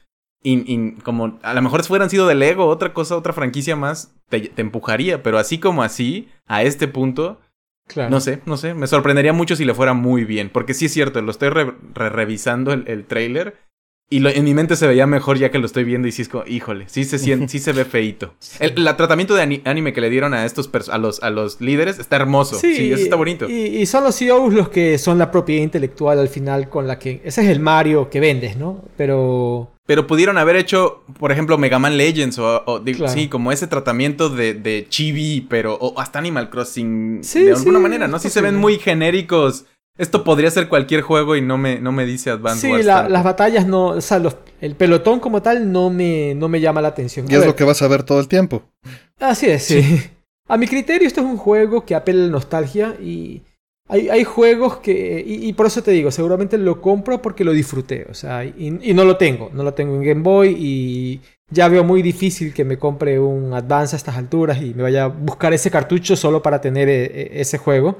[0.42, 4.52] y, como a lo mejor fueran sido de Lego, otra cosa, otra franquicia más, te,
[4.56, 7.40] empujaría, pero así como así, a este punto,
[8.08, 10.92] no sé, no sé, me sorprendería mucho si le fuera muy bien, porque sí es
[10.92, 11.50] cierto, lo estoy
[11.94, 13.58] revisando el, el trailer
[14.12, 16.28] y en mi mente se veía mejor ya que lo estoy viendo y sí es
[16.28, 18.34] como, híjole, sí se, siente, sí se ve feito.
[18.58, 22.16] El, tratamiento de anime que le dieron a estos a los, a los líderes está
[22.16, 22.56] hermoso.
[22.56, 23.48] Sí, eso está bonito.
[23.48, 27.20] Y, son los CEOs los que son la propiedad intelectual al final con la que...
[27.24, 28.82] Ese es el Mario que vendes, ¿no?
[28.96, 29.70] Pero...
[29.86, 34.54] Pero pudieron haber hecho, por ejemplo, Mega Man Legends o, sí, como ese tratamiento de,
[34.54, 38.18] de chibi, pero o hasta Animal Crossing de alguna manera, ¿no?
[38.18, 39.66] Sí se ven muy genéricos
[39.98, 43.66] esto podría ser cualquier juego y no me, no me dice Advance Sí, las batallas
[43.66, 44.22] no, o sea,
[44.60, 47.26] el pelotón como tal no me, no me llama la atención.
[47.28, 48.62] Y es lo que vas a ver todo el tiempo.
[49.18, 50.02] Así es, sí.
[50.48, 53.42] A mi criterio, esto es un juego que apela a la nostalgia y
[53.90, 58.06] hay, hay juegos que, y, por eso te digo, seguramente lo compro porque lo disfruté,
[58.08, 61.82] o sea, y, no lo tengo, no lo tengo en Game Boy y ya veo
[61.82, 65.52] muy difícil que me compre un Advance a estas alturas y me vaya a buscar
[65.52, 67.98] ese cartucho solo para tener e, e, ese juego.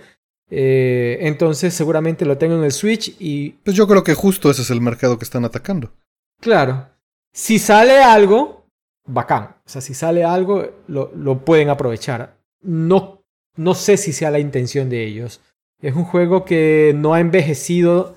[0.50, 3.50] Eh, entonces seguramente lo tengo en el Switch y...
[3.64, 5.92] Pues yo creo que justo ese es el mercado que están atacando.
[6.40, 6.88] Claro.
[7.32, 8.66] Si sale algo,
[9.06, 9.54] bacán.
[9.64, 12.36] O sea, si sale algo, lo, lo pueden aprovechar.
[12.62, 13.22] No,
[13.56, 15.40] no sé si sea la intención de ellos.
[15.80, 18.16] Es un juego que no ha envejecido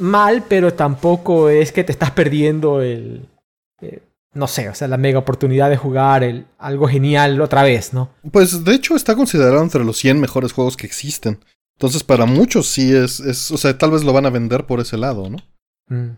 [0.00, 3.28] mal, pero tampoco es que te estás perdiendo el...
[3.80, 4.00] Eh,
[4.34, 8.10] no sé, o sea, la mega oportunidad de jugar el, algo genial otra vez, ¿no?
[8.30, 11.44] Pues de hecho está considerado entre los 100 mejores juegos que existen.
[11.76, 14.80] Entonces para muchos sí es, es o sea, tal vez lo van a vender por
[14.80, 15.38] ese lado, ¿no?
[15.88, 16.16] Mm.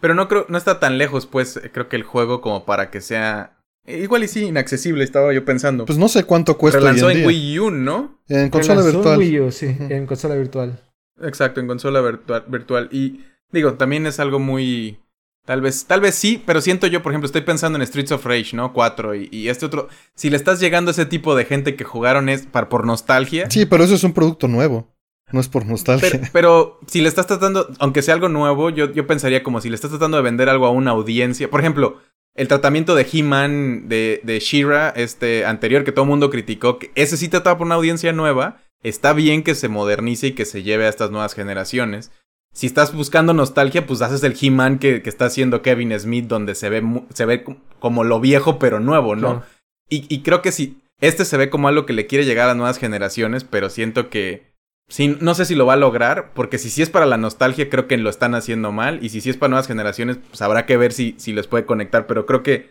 [0.00, 3.00] Pero no creo, no está tan lejos, pues, creo que el juego como para que
[3.00, 3.54] sea
[3.86, 5.84] Igual y sí, inaccesible, estaba yo pensando.
[5.84, 6.78] Pues no sé cuánto cuesta.
[6.78, 8.18] Relanzó en, Wii U, ¿no?
[8.28, 9.14] En consola virtual.
[9.14, 10.80] En Wii U, sí, en consola virtual.
[11.20, 12.88] Exacto, en consola virtual.
[12.90, 14.98] Y digo, también es algo muy
[15.44, 18.24] Tal vez, tal vez sí, pero siento yo, por ejemplo, estoy pensando en Streets of
[18.24, 18.72] Rage, ¿no?
[18.72, 19.88] 4 y, este otro.
[20.14, 23.50] Si le estás llegando a ese tipo de gente que jugaron es para, por nostalgia.
[23.50, 24.88] Sí, pero eso es un producto nuevo.
[25.32, 26.20] No es por nostalgia.
[26.32, 29.74] Pero, si le estás tratando, aunque sea algo nuevo, yo, yo pensaría como si le
[29.74, 31.50] estás tratando de vender algo a una audiencia.
[31.50, 31.98] Por ejemplo,
[32.34, 36.92] el tratamiento de He-Man de, de She-Ra, este anterior que todo el mundo criticó, que
[36.94, 38.60] ese sí trataba por una audiencia nueva.
[38.82, 42.12] Está bien que se modernice y que se lleve a estas nuevas generaciones
[42.54, 46.70] si estás buscando nostalgia, pues haces el He-Man que, está haciendo Kevin Smith, donde se
[46.70, 46.82] ve,
[47.12, 47.44] se ve
[47.80, 49.42] como lo viejo pero nuevo, ¿no?
[49.90, 52.78] Y, creo que sí, este se ve como algo que le quiere llegar a nuevas
[52.78, 54.54] generaciones, pero siento que
[54.88, 57.68] sí, no sé si lo va a lograr, porque si sí es para la nostalgia,
[57.68, 60.64] creo que lo están haciendo mal, y si sí es para nuevas generaciones, pues habrá
[60.64, 62.70] que ver si, si les puede conectar, pero creo que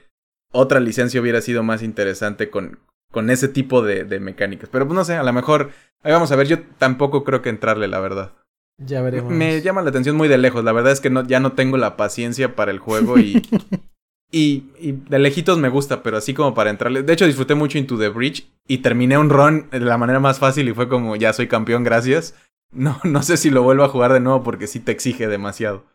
[0.51, 2.79] otra licencia hubiera sido más interesante con,
[3.11, 4.69] con ese tipo de, de mecánicas.
[4.69, 5.71] Pero pues no sé, a lo mejor,
[6.03, 8.33] ahí vamos a ver, yo tampoco creo que entrarle, la verdad.
[8.77, 9.31] Ya veremos.
[9.31, 10.63] Me llama la atención muy de lejos.
[10.63, 13.41] La verdad es que no, ya no tengo la paciencia para el juego y,
[14.31, 17.03] y, y, de lejitos me gusta, pero así como para entrarle.
[17.03, 20.39] De hecho, disfruté mucho Into the Bridge y terminé un run de la manera más
[20.39, 22.35] fácil y fue como ya soy campeón, gracias.
[22.71, 25.85] No, no sé si lo vuelvo a jugar de nuevo porque sí te exige demasiado.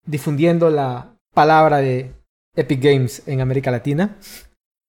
[0.04, 2.12] difundiendo la palabra de
[2.60, 4.16] Epic Games en América Latina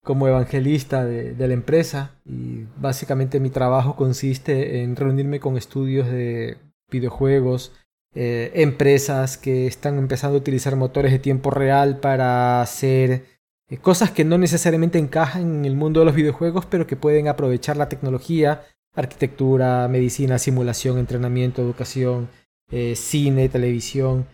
[0.04, 6.58] como evangelista de, la empresa y básicamente mi trabajo consiste en reunirme con estudios de
[6.90, 7.72] videojuegos,
[8.14, 13.26] eh, empresas que están empezando a utilizar motores de tiempo real para hacer
[13.70, 17.28] eh, cosas que no necesariamente encajan en el mundo de los videojuegos, pero que pueden
[17.28, 22.28] aprovechar la tecnología, arquitectura, medicina, simulación, entrenamiento, educación,
[22.72, 24.26] eh, cine, televisión.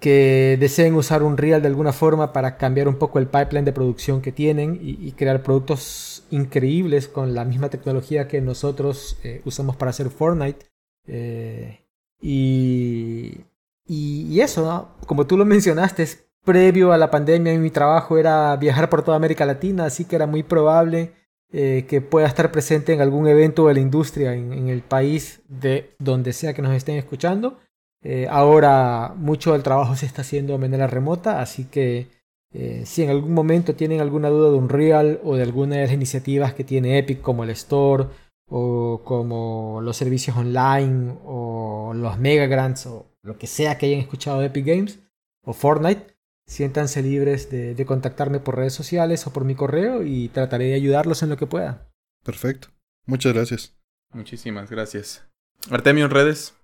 [0.00, 3.72] Que deseen usar un Real de alguna forma para cambiar un poco el pipeline de
[3.72, 9.76] producción que tienen y, crear productos increíbles con la misma tecnología que nosotros eh, usamos
[9.76, 10.66] para hacer Fortnite.
[11.06, 11.80] Eh,
[12.20, 13.40] y,
[13.86, 16.06] y, eso, como tú lo mencionaste,
[16.44, 20.26] previo a la pandemia mi trabajo era viajar por toda América Latina, así que era
[20.26, 21.12] muy probable
[21.52, 25.94] eh, que pueda estar presente en algún evento de la industria en el país de
[25.98, 27.58] donde sea que nos estén escuchando.
[28.08, 32.06] Eh, ahora mucho del trabajo se está haciendo de manera remota, así que
[32.54, 35.82] eh, si en algún momento tienen alguna duda de un Real o de alguna de
[35.82, 38.04] las iniciativas que tiene Epic como el Store
[38.48, 43.98] o como los servicios online o los Mega Grants o lo que sea que hayan
[43.98, 45.00] escuchado de Epic Games,
[45.42, 46.16] o Fortnite,
[46.46, 50.74] siéntanse libres de, de contactarme por redes sociales o por mi correo y trataré de
[50.74, 51.90] ayudarlos en lo que pueda.
[52.22, 52.68] Perfecto.
[53.04, 53.76] Muchas gracias.
[54.12, 55.26] Muchísimas gracias.
[55.70, 56.54] Artemio en redes.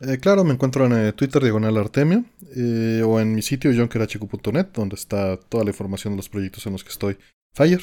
[0.00, 2.24] Eh, claro, me encuentro en eh, Twitter diagonal Artemio
[2.56, 6.72] eh, o en mi sitio jonkerhq.net donde está toda la información de los proyectos en
[6.72, 7.18] los que estoy.
[7.52, 7.82] Fire.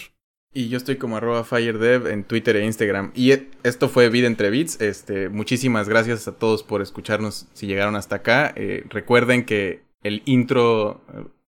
[0.53, 3.11] Y yo estoy como arroba FireDev en Twitter e Instagram.
[3.13, 3.33] Y
[3.63, 4.81] esto fue Vida entre Bits.
[4.81, 8.55] Este, muchísimas gracias a todos por escucharnos si llegaron hasta acá.
[8.89, 11.01] recuerden que el intro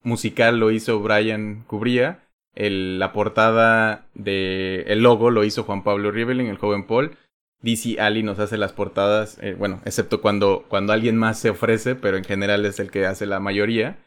[0.03, 2.29] musical lo hizo Brian Cubría.
[2.55, 7.16] La portada de el logo lo hizo Juan Pablo Riveling, el joven Paul.
[7.62, 11.94] DC Ali nos hace las portadas, eh, bueno, excepto cuando, cuando alguien más se ofrece,
[11.94, 13.98] pero en general es el que hace la mayoría.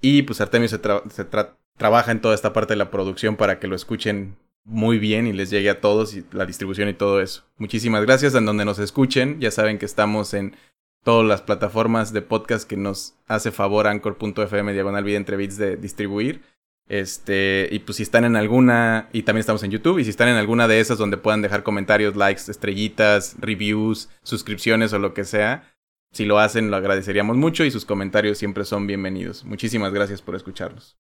[0.00, 0.80] Y pues Artemio se,
[1.10, 1.24] se
[1.76, 5.32] trabaja en toda esta parte de la producción para que lo escuchen muy bien y
[5.32, 7.44] les llegue a todos y la distribución y todo eso.
[7.56, 9.40] Muchísimas gracias en donde nos escuchen.
[9.40, 10.54] Ya saben que estamos en
[11.02, 15.76] todas las plataformas de podcast que nos hace favor Anchor.fm diagonal vida entre bits de
[15.76, 16.42] distribuir.
[16.90, 20.26] Este, y pues si están en alguna, y también estamos en YouTube, y si están
[20.26, 25.22] en alguna de esas donde puedan dejar comentarios, likes, estrellitas, reviews, suscripciones o lo que
[25.22, 25.72] sea,
[26.12, 29.44] si lo hacen lo agradeceríamos mucho y sus comentarios siempre son bienvenidos.
[29.44, 30.98] Muchísimas gracias por escucharnos.